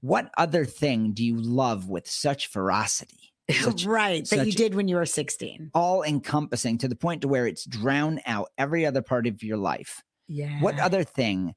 What 0.00 0.30
other 0.38 0.64
thing 0.64 1.12
do 1.12 1.24
you 1.24 1.36
love 1.36 1.88
with 1.88 2.08
such 2.08 2.46
ferocity? 2.46 3.23
Such 3.50 3.84
right. 3.86 4.28
That 4.30 4.46
you 4.46 4.52
did 4.52 4.74
when 4.74 4.88
you 4.88 4.96
were 4.96 5.06
16. 5.06 5.70
all 5.74 6.02
encompassing 6.02 6.78
to 6.78 6.88
the 6.88 6.96
point 6.96 7.22
to 7.22 7.28
where 7.28 7.46
it's 7.46 7.64
drown 7.64 8.20
out 8.26 8.48
every 8.56 8.86
other 8.86 9.02
part 9.02 9.26
of 9.26 9.42
your 9.42 9.56
life. 9.58 10.02
Yeah. 10.28 10.60
What 10.60 10.78
other 10.78 11.04
thing 11.04 11.54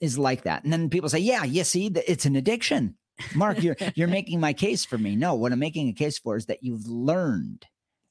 is 0.00 0.18
like 0.18 0.42
that? 0.42 0.64
And 0.64 0.72
then 0.72 0.90
people 0.90 1.08
say, 1.08 1.18
"Yeah, 1.20 1.44
you 1.44 1.64
see, 1.64 1.88
that 1.88 2.10
it's 2.10 2.26
an 2.26 2.36
addiction." 2.36 2.96
Mark, 3.34 3.62
you're 3.62 3.76
you're 3.94 4.08
making 4.08 4.40
my 4.40 4.52
case 4.52 4.84
for 4.84 4.98
me. 4.98 5.16
No, 5.16 5.34
what 5.34 5.52
I'm 5.52 5.58
making 5.58 5.88
a 5.88 5.92
case 5.92 6.18
for 6.18 6.36
is 6.36 6.46
that 6.46 6.62
you've 6.62 6.86
learned 6.86 7.64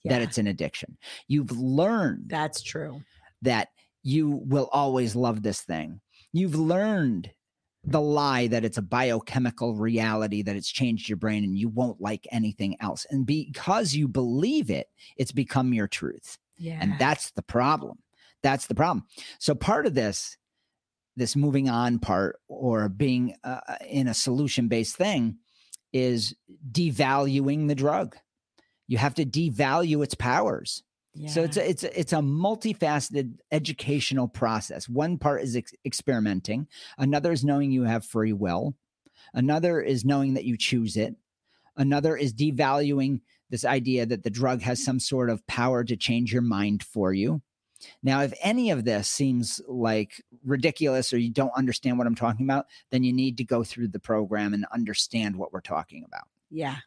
that 0.06 0.22
it's 0.22 0.38
an 0.38 0.48
addiction. 0.48 0.98
You've 1.28 1.52
learned 1.52 2.30
that's 2.30 2.62
true. 2.62 3.02
that 3.42 3.68
you 4.04 4.42
will 4.46 4.70
always 4.72 5.16
love 5.18 5.44
this 5.44 5.62
thing. 5.62 6.00
You've 6.32 6.56
learned 6.56 7.30
the 7.88 8.02
lie 8.02 8.48
that 8.48 8.66
it's 8.66 8.78
a 8.78 8.82
biochemical 8.82 9.74
reality 9.76 10.42
that 10.42 10.58
it's 10.58 10.70
changed 10.70 11.08
your 11.08 11.18
brain 11.18 11.46
and 11.46 11.58
you 11.58 11.70
won't 11.70 12.02
like 12.02 12.28
anything 12.32 12.76
else. 12.82 13.06
And 13.10 13.26
because 13.26 13.96
you 13.96 14.10
believe 14.10 14.70
it, 14.70 14.88
it's 15.16 15.32
become 15.32 15.74
your 15.74 15.88
truth. 15.88 16.38
Yeah. 16.58 16.80
And 16.82 17.00
that's 17.00 17.32
the 17.32 17.42
problem. 17.42 18.00
That's 18.44 18.68
the 18.68 18.76
problem. 18.76 19.06
So 19.40 19.56
part 19.56 19.86
of 19.86 19.94
this, 19.94 20.38
this 21.16 21.36
moving 21.36 21.70
on 21.70 22.00
part 22.00 22.40
or 22.50 22.90
being 22.90 23.36
uh, 23.44 23.62
in 23.88 24.08
a 24.08 24.14
solution 24.14 24.68
based 24.68 24.98
thing 24.98 25.38
is 25.94 26.36
devaluing 26.70 27.70
the 27.70 27.76
drug. 27.76 28.18
You 28.88 28.98
have 28.98 29.16
to 29.16 29.26
devalue 29.26 30.04
its 30.04 30.14
powers. 30.14 30.84
So 31.26 31.44
it's 31.44 31.58
a, 31.58 31.70
it's 31.70 31.84
a, 31.84 32.00
it's 32.00 32.14
a 32.14 32.18
multifaceted 32.18 33.40
educational 33.52 34.28
process. 34.28 34.88
One 34.88 35.18
part 35.18 35.42
is 35.42 35.56
ex- 35.56 35.74
experimenting. 35.84 36.68
Another 36.98 37.32
is 37.32 37.44
knowing 37.44 37.72
you 37.72 37.84
have 37.84 38.06
free 38.06 38.34
will. 38.34 38.76
Another 39.34 39.82
is 39.82 40.06
knowing 40.06 40.36
that 40.36 40.46
you 40.46 40.58
choose 40.58 40.96
it. 40.96 41.16
Another 41.76 42.16
is 42.16 42.34
devaluing 42.34 43.22
this 43.50 43.66
idea 43.66 44.06
that 44.06 44.24
the 44.24 44.30
drug 44.30 44.62
has 44.62 44.84
some 44.84 45.00
sort 45.00 45.30
of 45.30 45.46
power 45.48 45.84
to 45.84 45.96
change 45.96 46.34
your 46.34 46.42
mind 46.42 46.84
for 46.84 47.14
you. 47.14 47.42
Now, 48.02 48.22
if 48.22 48.34
any 48.42 48.72
of 48.72 48.86
this 48.86 49.08
seems 49.08 49.62
like 49.68 50.24
ridiculous 50.44 51.14
or 51.14 51.20
you 51.20 51.30
don't 51.30 51.52
understand 51.56 51.98
what 51.98 52.08
I'm 52.08 52.16
talking 52.16 52.46
about, 52.46 52.66
then 52.90 53.04
you 53.04 53.14
need 53.14 53.38
to 53.38 53.44
go 53.44 53.64
through 53.64 53.90
the 53.90 54.00
program 54.00 54.54
and 54.54 54.66
understand 54.74 55.36
what 55.36 55.54
we're 55.54 55.62
talking 55.62 56.04
about. 56.04 56.28
Yeah. 56.50 56.78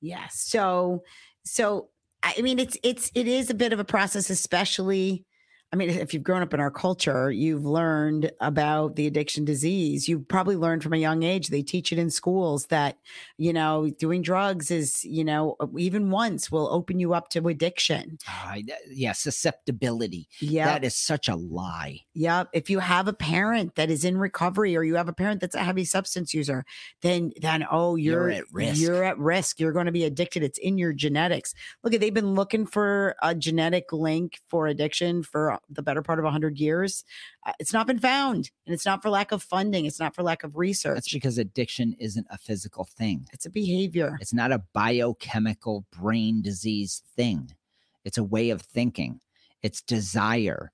Yeah. 0.00 0.28
So 0.30 1.02
so 1.42 1.88
I 2.22 2.40
mean 2.42 2.58
it's 2.58 2.76
it's 2.82 3.10
it 3.14 3.26
is 3.26 3.50
a 3.50 3.54
bit 3.54 3.72
of 3.72 3.80
a 3.80 3.84
process, 3.84 4.30
especially 4.30 5.24
I 5.72 5.76
mean, 5.76 5.88
if 5.88 6.12
you've 6.12 6.24
grown 6.24 6.42
up 6.42 6.52
in 6.52 6.58
our 6.58 6.70
culture, 6.70 7.30
you've 7.30 7.64
learned 7.64 8.32
about 8.40 8.96
the 8.96 9.06
addiction 9.06 9.44
disease. 9.44 10.08
You've 10.08 10.26
probably 10.26 10.56
learned 10.56 10.82
from 10.82 10.94
a 10.94 10.96
young 10.96 11.22
age. 11.22 11.46
They 11.46 11.62
teach 11.62 11.92
it 11.92 11.98
in 11.98 12.10
schools 12.10 12.66
that, 12.66 12.98
you 13.38 13.52
know, 13.52 13.88
doing 13.88 14.20
drugs 14.20 14.72
is, 14.72 15.04
you 15.04 15.24
know, 15.24 15.54
uh, 15.60 15.68
even 15.78 16.10
once 16.10 16.50
will 16.50 16.68
open 16.72 16.98
you 16.98 17.14
up 17.14 17.28
to 17.30 17.46
addiction. 17.46 18.18
Ah, 18.28 18.54
Th- 18.54 18.72
yeah, 18.90 19.12
susceptibility. 19.12 20.28
Yeah. 20.40 20.64
That 20.64 20.84
is 20.84 20.96
such 20.96 21.28
a 21.28 21.36
lie. 21.36 22.00
Yep. 22.14 22.48
If 22.52 22.68
you 22.68 22.80
have 22.80 23.06
a 23.06 23.12
parent 23.12 23.76
that 23.76 23.90
is 23.90 24.04
in 24.04 24.18
recovery 24.18 24.76
or 24.76 24.82
you 24.82 24.96
have 24.96 25.08
a 25.08 25.12
parent 25.12 25.40
that's 25.40 25.54
a 25.54 25.62
heavy 25.62 25.84
substance 25.84 26.34
user, 26.34 26.64
then 27.02 27.30
then 27.40 27.64
oh, 27.70 27.94
you're, 27.94 28.30
You're 28.30 28.40
at 28.40 28.52
risk. 28.52 28.80
You're 28.80 29.04
at 29.04 29.18
risk. 29.18 29.60
You're 29.60 29.72
going 29.72 29.86
to 29.86 29.92
be 29.92 30.02
addicted. 30.02 30.42
It's 30.42 30.58
in 30.58 30.78
your 30.78 30.92
genetics. 30.92 31.54
Look, 31.84 31.94
at 31.94 32.00
they've 32.00 32.12
been 32.12 32.34
looking 32.34 32.66
for 32.66 33.14
a 33.22 33.36
genetic 33.36 33.92
link 33.92 34.40
for 34.48 34.66
addiction 34.66 35.22
for 35.22 35.59
the 35.68 35.82
better 35.82 36.02
part 36.02 36.18
of 36.18 36.24
100 36.24 36.58
years. 36.58 37.04
Uh, 37.46 37.52
it's 37.58 37.72
not 37.72 37.86
been 37.86 37.98
found, 37.98 38.50
and 38.66 38.74
it's 38.74 38.86
not 38.86 39.02
for 39.02 39.10
lack 39.10 39.32
of 39.32 39.42
funding. 39.42 39.86
It's 39.86 40.00
not 40.00 40.14
for 40.14 40.22
lack 40.22 40.44
of 40.44 40.56
research. 40.56 40.94
That's 40.94 41.12
because 41.12 41.38
addiction 41.38 41.94
isn't 41.98 42.26
a 42.30 42.38
physical 42.38 42.84
thing. 42.84 43.26
It's 43.32 43.46
a 43.46 43.50
behavior. 43.50 44.16
It's 44.20 44.34
not 44.34 44.52
a 44.52 44.62
biochemical 44.72 45.86
brain 45.92 46.42
disease 46.42 47.02
thing. 47.16 47.52
It's 48.04 48.18
a 48.18 48.24
way 48.24 48.50
of 48.50 48.62
thinking. 48.62 49.20
It's 49.62 49.82
desire. 49.82 50.72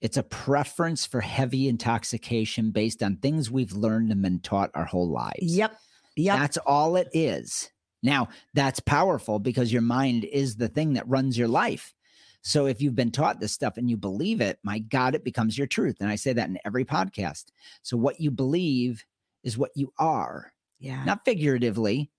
It's 0.00 0.16
a 0.16 0.22
preference 0.22 1.04
for 1.04 1.20
heavy 1.20 1.68
intoxication 1.68 2.70
based 2.70 3.02
on 3.02 3.16
things 3.16 3.50
we've 3.50 3.72
learned 3.72 4.10
and 4.12 4.22
been 4.22 4.40
taught 4.40 4.70
our 4.74 4.86
whole 4.86 5.10
lives. 5.10 5.38
Yep. 5.42 5.76
Yep. 6.16 6.38
That's 6.38 6.56
all 6.58 6.96
it 6.96 7.08
is. 7.12 7.70
Now, 8.02 8.28
that's 8.54 8.80
powerful 8.80 9.38
because 9.38 9.72
your 9.72 9.82
mind 9.82 10.24
is 10.24 10.56
the 10.56 10.68
thing 10.68 10.94
that 10.94 11.08
runs 11.08 11.36
your 11.36 11.48
life. 11.48 11.94
So 12.42 12.66
if 12.66 12.80
you've 12.80 12.94
been 12.94 13.10
taught 13.10 13.40
this 13.40 13.52
stuff 13.52 13.76
and 13.76 13.90
you 13.90 13.96
believe 13.96 14.40
it, 14.40 14.58
my 14.62 14.78
God, 14.78 15.14
it 15.14 15.24
becomes 15.24 15.58
your 15.58 15.66
truth. 15.66 15.96
And 16.00 16.08
I 16.08 16.16
say 16.16 16.32
that 16.32 16.48
in 16.48 16.58
every 16.64 16.84
podcast. 16.84 17.46
So 17.82 17.96
what 17.96 18.20
you 18.20 18.30
believe 18.30 19.04
is 19.42 19.58
what 19.58 19.70
you 19.74 19.92
are, 19.98 20.52
yeah. 20.78 21.04
not 21.04 21.24
figuratively, 21.24 22.10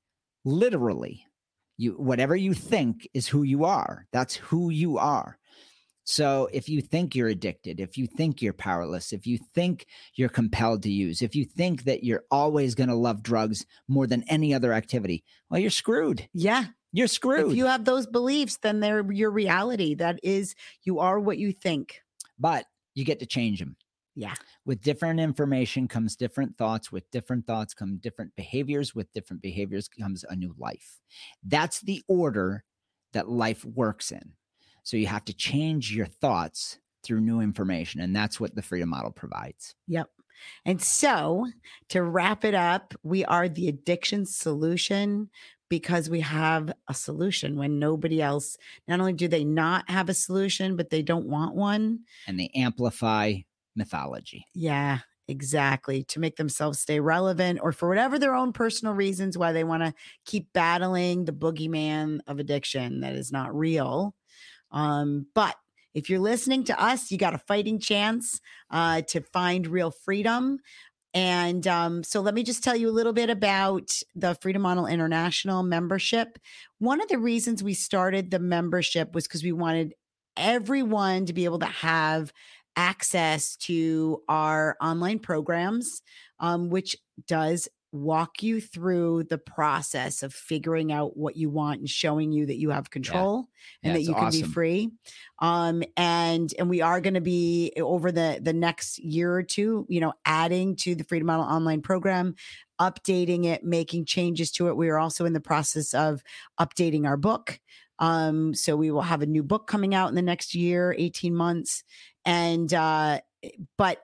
literally. 0.45 1.25
You 1.77 1.93
whatever 1.93 2.35
you 2.35 2.53
think 2.53 3.07
is 3.13 3.27
who 3.27 3.41
you 3.41 3.65
are. 3.65 4.05
That's 4.11 4.35
who 4.35 4.69
you 4.69 4.99
are. 4.99 5.39
So 6.03 6.49
if 6.51 6.67
you 6.67 6.81
think 6.81 7.15
you're 7.15 7.27
addicted, 7.27 7.79
if 7.79 7.97
you 7.97 8.07
think 8.07 8.41
you're 8.41 8.53
powerless, 8.53 9.13
if 9.13 9.25
you 9.25 9.39
think 9.55 9.85
you're 10.15 10.29
compelled 10.29 10.83
to 10.83 10.91
use, 10.91 11.21
if 11.21 11.35
you 11.35 11.45
think 11.45 11.83
that 11.83 12.03
you're 12.03 12.23
always 12.29 12.75
going 12.75 12.89
to 12.89 12.95
love 12.95 13.23
drugs 13.23 13.65
more 13.87 14.07
than 14.07 14.23
any 14.27 14.53
other 14.53 14.73
activity, 14.73 15.23
well, 15.49 15.59
you're 15.59 15.69
screwed. 15.69 16.27
yeah. 16.33 16.65
You're 16.93 17.07
screwed. 17.07 17.51
If 17.51 17.57
you 17.57 17.65
have 17.67 17.85
those 17.85 18.05
beliefs, 18.07 18.57
then 18.61 18.79
they're 18.79 19.09
your 19.11 19.31
reality. 19.31 19.95
That 19.95 20.19
is, 20.23 20.55
you 20.83 20.99
are 20.99 21.19
what 21.19 21.37
you 21.37 21.53
think. 21.53 22.01
but 22.37 22.65
you 22.95 23.05
get 23.05 23.19
to 23.19 23.25
change 23.25 23.59
them. 23.59 23.77
Yeah. 24.15 24.33
With 24.65 24.81
different 24.81 25.21
information 25.21 25.87
comes 25.87 26.17
different 26.17 26.57
thoughts. 26.57 26.91
With 26.91 27.09
different 27.11 27.47
thoughts 27.47 27.73
come 27.73 27.97
different 27.97 28.35
behaviors. 28.35 28.93
With 28.93 29.13
different 29.13 29.41
behaviors 29.41 29.87
comes 29.87 30.25
a 30.27 30.35
new 30.35 30.53
life. 30.57 30.99
That's 31.45 31.79
the 31.79 32.03
order 32.09 32.65
that 33.13 33.29
life 33.29 33.63
works 33.63 34.11
in. 34.11 34.33
So 34.83 34.97
you 34.97 35.07
have 35.07 35.23
to 35.25 35.33
change 35.33 35.95
your 35.95 36.07
thoughts 36.07 36.79
through 37.03 37.21
new 37.21 37.39
information. 37.39 38.01
And 38.01 38.13
that's 38.13 38.39
what 38.39 38.53
the 38.55 38.61
freedom 38.61 38.89
model 38.89 39.11
provides. 39.11 39.75
Yep. 39.87 40.09
And 40.65 40.81
so 40.81 41.47
to 41.89 42.03
wrap 42.03 42.43
it 42.43 42.55
up, 42.55 42.93
we 43.03 43.23
are 43.25 43.47
the 43.47 43.69
addiction 43.69 44.25
solution 44.25 45.29
because 45.71 46.09
we 46.09 46.19
have 46.19 46.73
a 46.89 46.93
solution 46.93 47.55
when 47.55 47.79
nobody 47.79 48.21
else, 48.21 48.57
not 48.89 48.99
only 48.99 49.13
do 49.13 49.29
they 49.29 49.45
not 49.45 49.89
have 49.89 50.09
a 50.09 50.13
solution, 50.13 50.75
but 50.75 50.89
they 50.89 51.01
don't 51.01 51.27
want 51.27 51.55
one. 51.55 52.01
And 52.27 52.37
they 52.37 52.51
amplify 52.53 53.35
mythology. 53.73 54.45
Yeah, 54.53 54.99
exactly. 55.29 56.03
To 56.03 56.19
make 56.19 56.35
themselves 56.35 56.81
stay 56.81 56.99
relevant 56.99 57.61
or 57.63 57.71
for 57.71 57.87
whatever 57.87 58.19
their 58.19 58.35
own 58.35 58.51
personal 58.51 58.93
reasons 58.93 59.37
why 59.37 59.53
they 59.53 59.63
want 59.63 59.81
to 59.81 59.93
keep 60.25 60.51
battling 60.51 61.23
the 61.23 61.31
boogeyman 61.31 62.19
of 62.27 62.39
addiction 62.39 62.99
that 62.99 63.15
is 63.15 63.31
not 63.31 63.55
real. 63.57 64.13
Um, 64.71 65.27
but 65.33 65.55
if 65.93 66.09
you're 66.09 66.19
listening 66.19 66.65
to 66.65 66.83
us, 66.83 67.11
you 67.11 67.17
got 67.17 67.33
a 67.33 67.37
fighting 67.37 67.79
chance 67.79 68.41
uh, 68.71 69.03
to 69.03 69.21
find 69.21 69.67
real 69.67 69.91
freedom. 69.91 70.59
And 71.13 71.67
um, 71.67 72.03
so 72.03 72.21
let 72.21 72.33
me 72.33 72.43
just 72.43 72.63
tell 72.63 72.75
you 72.75 72.89
a 72.89 72.91
little 72.91 73.11
bit 73.11 73.29
about 73.29 73.91
the 74.15 74.35
Freedom 74.35 74.61
Model 74.61 74.85
International 74.85 75.61
membership. 75.61 76.39
One 76.79 77.01
of 77.01 77.09
the 77.09 77.17
reasons 77.17 77.61
we 77.61 77.73
started 77.73 78.31
the 78.31 78.39
membership 78.39 79.13
was 79.13 79.27
because 79.27 79.43
we 79.43 79.51
wanted 79.51 79.93
everyone 80.37 81.25
to 81.25 81.33
be 81.33 81.45
able 81.45 81.59
to 81.59 81.65
have 81.65 82.31
access 82.77 83.57
to 83.57 84.21
our 84.29 84.77
online 84.81 85.19
programs, 85.19 86.01
um, 86.39 86.69
which 86.69 86.95
does 87.27 87.67
walk 87.93 88.41
you 88.41 88.61
through 88.61 89.23
the 89.25 89.37
process 89.37 90.23
of 90.23 90.33
figuring 90.33 90.91
out 90.93 91.17
what 91.17 91.35
you 91.35 91.49
want 91.49 91.79
and 91.79 91.89
showing 91.89 92.31
you 92.31 92.45
that 92.45 92.57
you 92.57 92.69
have 92.69 92.89
control 92.89 93.47
and 93.83 93.91
Yeah, 93.91 93.93
that 93.93 94.03
you 94.03 94.13
can 94.15 94.31
be 94.31 94.43
free. 94.43 94.91
Um 95.39 95.83
and 95.97 96.53
and 96.57 96.69
we 96.69 96.81
are 96.81 97.01
going 97.01 97.15
to 97.15 97.21
be 97.21 97.73
over 97.77 98.11
the 98.11 98.39
the 98.41 98.53
next 98.53 98.99
year 98.99 99.33
or 99.33 99.43
two 99.43 99.85
you 99.89 99.99
know 99.99 100.13
adding 100.25 100.75
to 100.77 100.95
the 100.95 101.03
freedom 101.03 101.27
model 101.27 101.45
online 101.45 101.81
program 101.81 102.35
updating 102.79 103.45
it 103.45 103.63
making 103.63 104.05
changes 104.05 104.51
to 104.53 104.67
it. 104.69 104.77
We 104.77 104.89
are 104.89 104.97
also 104.97 105.25
in 105.25 105.33
the 105.33 105.39
process 105.41 105.93
of 105.93 106.23
updating 106.59 107.05
our 107.05 107.17
book. 107.17 107.59
Um 107.99 108.53
so 108.53 108.75
we 108.77 108.89
will 108.89 109.01
have 109.01 109.21
a 109.21 109.25
new 109.27 109.43
book 109.43 109.67
coming 109.67 109.93
out 109.93 110.09
in 110.09 110.15
the 110.15 110.21
next 110.21 110.55
year 110.55 110.95
18 110.97 111.35
months. 111.35 111.83
And 112.25 112.73
uh 112.73 113.19
but 113.77 114.01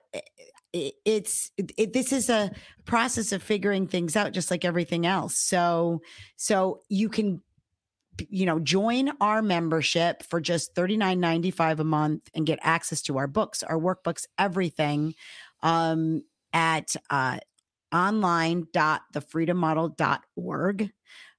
it, 0.72 0.94
it's 1.04 1.50
it, 1.56 1.92
this 1.92 2.12
is 2.12 2.30
a 2.30 2.50
process 2.84 3.32
of 3.32 3.42
figuring 3.42 3.86
things 3.86 4.16
out 4.16 4.32
just 4.32 4.50
like 4.50 4.64
everything 4.64 5.06
else. 5.06 5.36
So 5.36 6.02
so 6.36 6.80
you 6.88 7.08
can 7.08 7.42
you 8.28 8.46
know 8.46 8.58
join 8.58 9.10
our 9.20 9.42
membership 9.42 10.24
for 10.24 10.40
just 10.40 10.74
$39.95 10.74 11.78
a 11.78 11.84
month 11.84 12.28
and 12.34 12.46
get 12.46 12.58
access 12.62 13.00
to 13.02 13.18
our 13.18 13.28
books 13.28 13.62
our 13.62 13.78
workbooks 13.78 14.24
everything 14.38 15.14
um 15.62 16.22
at 16.52 16.96
uh 17.10 17.38
online.thefreedommodel.org 17.92 20.90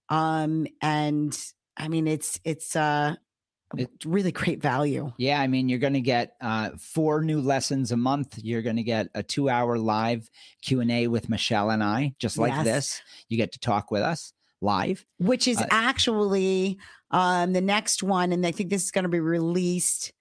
um 0.10 0.68
and 0.82 1.38
i 1.78 1.88
mean 1.88 2.08
it's 2.08 2.40
it's 2.44 2.76
uh 2.76 3.16
It- 3.78 3.90
really 4.06 4.32
great 4.32 4.62
value 4.62 5.12
Yeah, 5.18 5.40
I 5.40 5.48
mean, 5.48 5.70
you're 5.70 5.80
going 5.80 5.94
to 5.94 6.02
get 6.02 6.34
uh, 6.42 6.72
four 6.80 7.22
new 7.22 7.40
lessons 7.42 7.92
a 7.92 7.98
month. 7.98 8.40
You're 8.42 8.62
going 8.64 8.78
to 8.78 8.84
get 8.84 9.10
a 9.14 9.22
two-hour 9.24 9.78
live 9.78 10.30
Q 10.62 10.80
and 10.82 10.92
A 10.92 11.08
with 11.08 11.30
Michelle 11.30 11.70
and 11.70 11.84
I, 11.84 12.14
just 12.20 12.38
like 12.38 12.54
Yes. 12.54 12.64
this. 12.66 13.02
You 13.28 13.38
get 13.38 13.52
to 13.54 13.60
talk 13.60 13.92
with 13.92 14.02
us 14.02 14.34
live. 14.62 15.06
which 15.20 15.48
is 15.48 15.58
Uh, 15.62 15.68
actually 15.70 16.78
um 17.12 17.54
the 17.54 17.62
next 17.62 18.04
one 18.04 18.34
and 18.34 18.46
i 18.46 18.52
think 18.52 18.70
this 18.70 18.84
is 18.84 18.92
going 18.92 19.04
to 19.04 19.10
be 19.10 19.20
released 19.22 20.12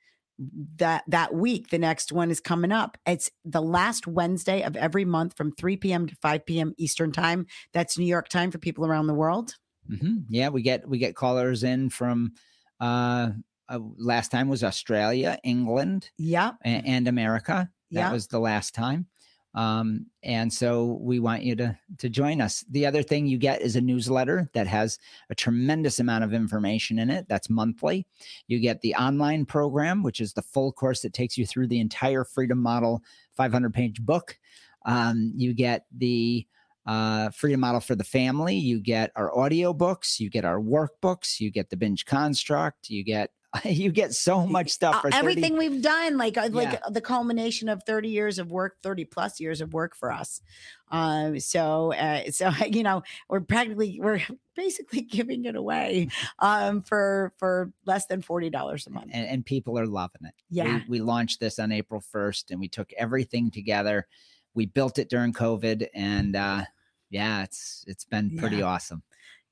that 0.77 1.03
that 1.09 1.35
week 1.35 1.71
the 1.71 1.79
next 1.79 2.13
one 2.13 2.31
is 2.31 2.39
coming 2.41 2.71
up 2.71 2.97
it's 3.05 3.29
the 3.45 3.61
last 3.61 4.07
wednesday 4.07 4.63
of 4.63 4.77
every 4.77 5.05
month 5.05 5.37
from 5.37 5.51
3 5.53 5.77
p.m 5.77 6.07
to 6.07 6.15
5 6.23 6.47
p.m 6.47 6.73
eastern 6.79 7.11
time 7.11 7.47
that's 7.73 7.99
new 7.99 8.07
york 8.07 8.29
time 8.29 8.51
for 8.53 8.59
people 8.59 8.87
around 8.87 9.09
the 9.09 9.15
world 9.15 9.57
hmm 9.89 10.19
Yeah, 10.29 10.51
we 10.51 10.63
get 10.63 10.89
we 10.89 10.99
get 10.99 11.17
callers 11.17 11.65
in 11.65 11.91
from. 11.91 12.33
Uh, 12.81 13.31
uh, 13.69 13.79
last 13.97 14.31
time 14.31 14.49
was 14.49 14.65
Australia, 14.65 15.39
England, 15.45 16.11
yeah, 16.17 16.53
and, 16.63 16.87
and 16.87 17.09
America. 17.09 17.71
That 17.91 18.01
Yeah. 18.01 18.13
was 18.13 18.27
the 18.27 18.39
last 18.41 18.75
time. 18.75 19.07
Um, 19.55 20.07
and 20.23 20.53
so 20.53 20.99
we 21.01 21.21
want 21.21 21.43
you 21.43 21.57
to 21.57 21.77
to 21.99 22.09
join 22.09 22.41
us. 22.41 22.65
The 22.71 22.87
other 22.87 23.03
thing 23.03 23.27
you 23.27 23.39
get 23.39 23.63
is 23.63 23.77
a 23.77 23.81
newsletter 23.81 24.49
that 24.53 24.67
has 24.67 24.99
a 25.31 25.35
tremendous 25.35 25.99
amount 25.99 26.23
of 26.25 26.33
information 26.35 26.99
in 26.99 27.11
it. 27.11 27.27
That's 27.29 27.51
monthly. 27.51 28.07
You 28.47 28.61
get 28.61 28.81
the 28.83 28.95
online 28.95 29.47
program, 29.47 30.03
which 30.03 30.21
is 30.21 30.33
the 30.35 30.43
full 30.43 30.71
course 30.71 31.01
that 31.03 31.15
takes 31.15 31.37
you 31.39 31.47
through 31.47 31.69
the 31.69 31.81
entire 31.81 32.25
Freedom 32.25 32.59
Model 32.61 33.03
500 33.37 33.73
page 33.75 34.01
book. 34.03 34.39
Um, 34.85 35.33
you 35.35 35.55
get 35.55 35.87
the 35.97 36.47
uh, 36.89 37.29
Freedom 37.31 37.61
Model 37.61 37.81
for 37.81 37.95
the 37.95 38.03
Family. 38.05 38.57
You 38.57 38.81
get 38.81 39.13
our 39.15 39.37
audio 39.39 39.73
books. 39.73 40.19
You 40.19 40.31
get 40.31 40.45
our 40.45 40.59
workbooks. 40.61 41.39
You 41.39 41.51
get 41.51 41.69
the 41.71 41.77
binge 41.77 42.05
construct. 42.07 42.89
You 42.91 43.05
get 43.05 43.31
you 43.65 43.91
get 43.93 44.13
so 44.13 44.47
much 44.47 44.71
stuff 44.71 44.97
Uh, 44.97 45.01
for 45.01 45.11
30 45.11 45.17
everything 45.19 45.57
we've 45.57 45.81
done 45.81 46.19
like 46.19 46.37
uh, 46.37 46.51
like 46.53 46.73
Yeah. 46.73 46.81
the 46.91 47.01
culmination 47.01 47.71
of 47.71 47.83
30 47.87 48.11
years 48.11 48.39
of 48.39 48.51
work 48.51 48.77
30 48.83 49.07
plus 49.07 49.41
years 49.41 49.63
of 49.63 49.73
work 49.73 49.97
for 49.97 50.13
us 50.13 50.43
um 50.91 51.41
so 51.41 51.95
uh 51.95 52.31
so 52.31 52.51
you 52.71 52.83
know 52.83 53.03
we're 53.31 53.41
practically 53.41 53.99
we're 54.03 54.21
basically 54.55 55.01
giving 55.01 55.47
it 55.47 55.57
away 55.57 56.09
um 56.41 56.83
for 56.83 57.33
for 57.39 57.73
less 57.87 58.05
than 58.05 58.21
40 58.21 58.51
dollars 58.51 58.87
a 58.87 58.91
month 58.91 59.11
and, 59.15 59.27
and 59.27 59.47
people 59.47 59.79
are 59.79 59.87
loving 59.87 60.25
it. 60.27 60.35
yeah 60.51 60.81
We, 60.87 60.99
we 60.99 61.01
launched 61.01 61.41
this 61.41 61.59
on 61.59 61.73
April 61.73 62.03
1st 62.15 62.51
and 62.51 62.61
we 62.61 62.69
took 62.69 62.93
everything 62.99 63.51
together. 63.51 64.07
We 64.53 64.67
built 64.67 64.99
it 64.99 65.09
during 65.09 65.33
COVID 65.33 65.87
and 65.95 66.37
uh 66.37 66.65
yeah, 67.11 67.43
it's 67.43 67.85
it's 67.87 68.05
been 68.05 68.37
pretty 68.37 68.59
Yeah. 68.59 68.65
awesome. 68.65 69.03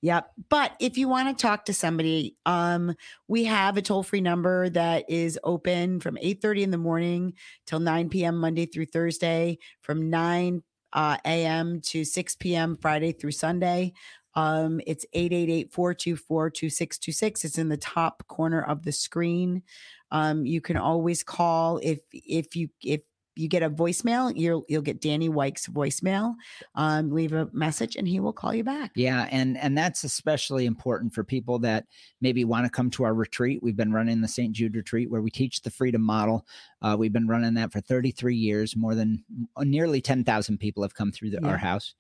Yep. 0.03 0.31
But 0.51 0.73
if 0.79 0.99
you 0.99 1.09
want 1.09 1.37
to 1.37 1.43
talk 1.43 1.65
to 1.65 1.75
somebody, 1.75 2.37
um, 2.45 2.95
we 3.29 3.45
have 3.45 3.77
a 3.77 3.83
toll-free 3.83 4.21
number 4.21 4.69
that 4.71 5.09
is 5.09 5.39
open 5.43 6.01
from 6.01 6.19
8:30 6.21 6.63
in 6.63 6.71
the 6.71 6.79
morning 6.79 7.33
till 7.65 7.81
9 7.81 8.11
p.m. 8.11 8.37
Monday 8.39 8.67
through 8.67 8.87
Thursday, 8.87 9.59
from 9.81 10.11
9 10.11 10.63
uh, 10.93 11.17
a.m. 11.25 11.81
to 11.81 12.05
6 12.05 12.37
p.m. 12.37 12.77
Friday 12.77 13.13
through 13.13 13.33
Sunday. 13.33 13.95
Um, 14.35 14.81
it's 14.87 15.07
888-424-2626. 15.15 17.45
It's 17.45 17.59
in 17.59 17.69
the 17.71 17.77
top 17.77 18.27
corner 18.29 18.63
of 18.63 18.83
the 18.83 18.93
screen. 18.93 19.63
Um, 20.11 20.47
you 20.47 20.61
can 20.61 20.77
always 20.77 21.23
call 21.23 21.79
if 21.83 22.01
if 22.13 22.55
you 22.55 22.69
if 22.83 23.01
you 23.37 23.49
get 23.49 23.63
a 23.63 23.71
voicemail, 23.71 24.33
you'll 24.35 24.65
you'll 24.69 24.83
get 24.83 25.01
Danny 25.01 25.29
Weich's 25.29 25.67
voicemail. 25.67 26.35
Um, 26.75 27.11
leave 27.11 27.33
a 27.35 27.49
message 27.53 27.95
and 27.95 28.09
he 28.09 28.19
will 28.19 28.33
call 28.33 28.55
you 28.55 28.65
back. 28.65 28.93
Yeah, 28.97 29.29
and 29.31 29.57
and 29.59 29.77
that's 29.77 30.03
especially 30.05 30.65
important 30.67 31.15
for 31.15 31.23
people 31.23 31.59
that 31.61 31.85
maybe 32.21 32.45
want 32.45 32.65
to 32.65 32.71
come 32.71 32.91
to 32.91 33.05
our 33.05 33.15
retreat. 33.15 33.63
We've 33.63 33.77
been 33.77 33.93
running 33.93 34.21
the 34.23 34.29
St. 34.29 34.53
Jude 34.53 34.75
retreat 34.75 35.11
where 35.11 35.21
we 35.23 35.31
teach 35.31 35.63
the 35.63 35.71
freedom 35.71 36.03
model. 36.03 36.47
Uh, 36.81 36.97
we've 36.99 37.13
been 37.13 37.29
running 37.29 37.55
that 37.55 37.73
for 37.73 37.81
33 37.81 38.35
years. 38.35 38.75
More 38.75 38.95
than 38.95 39.23
uh, 39.57 39.65
nearly 39.65 40.01
10,000 40.01 40.59
people 40.59 40.83
have 40.83 40.95
come 40.95 41.13
through 41.13 41.31
the, 41.31 41.41
Yeah. 41.43 41.49
our 41.49 41.59
house, 41.59 41.95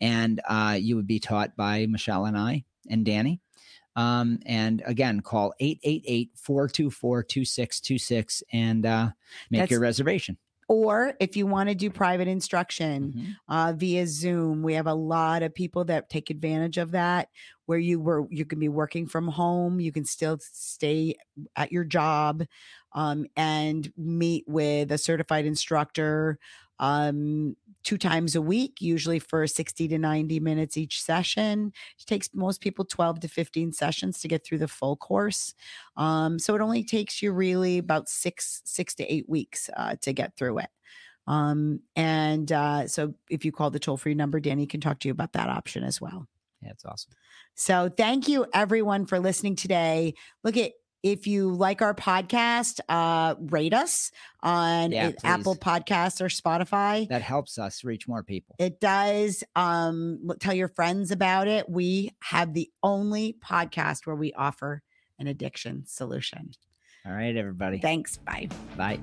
and 0.00 0.40
uh, 0.48 0.76
you 0.80 0.96
would 0.96 1.06
be 1.06 1.20
taught 1.20 1.56
by 1.56 1.86
Michelle 1.86 2.24
and 2.26 2.36
I 2.36 2.64
and 2.90 3.04
Danny. 3.04 3.40
Um, 3.94 4.38
and 4.46 4.82
again, 4.86 5.20
call 5.20 5.52
888-424-2626 5.60 8.42
and 8.52 8.86
uh, 8.86 9.10
make 9.50 9.60
That's- 9.60 9.70
your 9.70 9.80
reservation. 9.80 10.38
Or 10.72 11.14
if 11.20 11.36
you 11.36 11.46
want 11.46 11.68
to 11.68 11.74
do 11.74 11.90
private 11.90 12.28
instruction 12.28 13.14
Mhm. 13.14 13.36
uh, 13.48 13.74
via 13.76 14.06
Zoom, 14.06 14.62
we 14.62 14.72
have 14.72 14.86
a 14.86 14.94
lot 14.94 15.42
of 15.42 15.54
people 15.54 15.84
that 15.84 16.08
take 16.08 16.30
advantage 16.30 16.78
of 16.78 16.92
that. 16.92 17.28
Where 17.66 17.78
you 17.78 18.00
were, 18.00 18.26
you 18.30 18.46
can 18.46 18.58
be 18.58 18.68
working 18.70 19.06
from 19.06 19.28
home, 19.28 19.80
you 19.80 19.92
can 19.92 20.04
still 20.06 20.38
stay 20.40 21.16
at 21.56 21.72
your 21.72 21.84
job, 21.84 22.44
um, 22.92 23.26
and 23.36 23.92
meet 23.96 24.44
with 24.48 24.90
a 24.92 24.98
certified 24.98 25.44
instructor 25.46 26.38
um, 26.78 27.54
two 27.82 27.98
times 27.98 28.34
a 28.34 28.42
week, 28.42 28.80
usually 28.80 29.18
for 29.18 29.46
60 29.46 29.88
to 29.88 29.98
90 29.98 30.40
minutes 30.40 30.76
each 30.76 31.02
session. 31.02 31.72
It 31.98 32.06
takes 32.06 32.30
most 32.34 32.60
people 32.60 32.84
12 32.84 33.20
to 33.20 33.28
15 33.28 33.72
sessions 33.72 34.20
to 34.20 34.28
get 34.28 34.44
through 34.44 34.58
the 34.58 34.68
full 34.68 34.96
course. 34.96 35.54
Um, 35.96 36.38
so 36.38 36.54
it 36.54 36.60
only 36.60 36.84
takes 36.84 37.22
you 37.22 37.32
really 37.32 37.78
about 37.78 38.08
six, 38.08 38.62
six 38.64 38.94
to 38.96 39.12
eight 39.12 39.28
weeks 39.28 39.68
uh, 39.76 39.96
to 40.02 40.12
get 40.12 40.36
through 40.36 40.58
it. 40.58 40.70
Um, 41.26 41.80
and 41.94 42.50
uh, 42.50 42.88
so 42.88 43.14
if 43.30 43.44
you 43.44 43.52
call 43.52 43.70
the 43.70 43.78
toll 43.78 43.96
free 43.96 44.14
number, 44.14 44.40
Danny 44.40 44.66
can 44.66 44.80
talk 44.80 44.98
to 45.00 45.08
you 45.08 45.12
about 45.12 45.32
that 45.34 45.48
option 45.48 45.84
as 45.84 46.00
well. 46.00 46.26
Yeah, 46.62 46.70
it's 46.70 46.84
awesome. 46.84 47.12
So 47.54 47.90
thank 47.94 48.28
you 48.28 48.46
everyone 48.54 49.06
for 49.06 49.18
listening 49.18 49.56
today. 49.56 50.14
Look 50.44 50.56
at 50.56 50.72
if 51.02 51.26
you 51.26 51.50
like 51.50 51.82
our 51.82 51.94
podcast, 51.94 52.80
uh, 52.88 53.34
rate 53.38 53.74
us 53.74 54.10
on 54.42 54.92
Yeah, 54.92 55.12
Apple. 55.24 55.56
Podcasts 55.56 56.20
or 56.20 56.26
Spotify. 56.26 57.08
That 57.08 57.22
helps 57.22 57.58
us 57.58 57.84
reach 57.84 58.06
more 58.06 58.22
people. 58.22 58.56
It 58.58 58.80
does. 58.80 59.44
Um, 59.56 60.30
tell 60.40 60.54
your 60.54 60.68
friends 60.68 61.10
about 61.10 61.48
it. 61.48 61.68
We 61.68 62.10
have 62.20 62.54
the 62.54 62.70
only 62.82 63.36
podcast 63.44 64.06
where 64.06 64.16
we 64.16 64.32
offer 64.32 64.82
an 65.18 65.26
addiction 65.26 65.84
solution. 65.86 66.50
All 67.04 67.12
right, 67.12 67.36
everybody. 67.36 67.78
Thanks. 67.78 68.18
Bye. 68.18 68.48
Bye. 68.76 69.00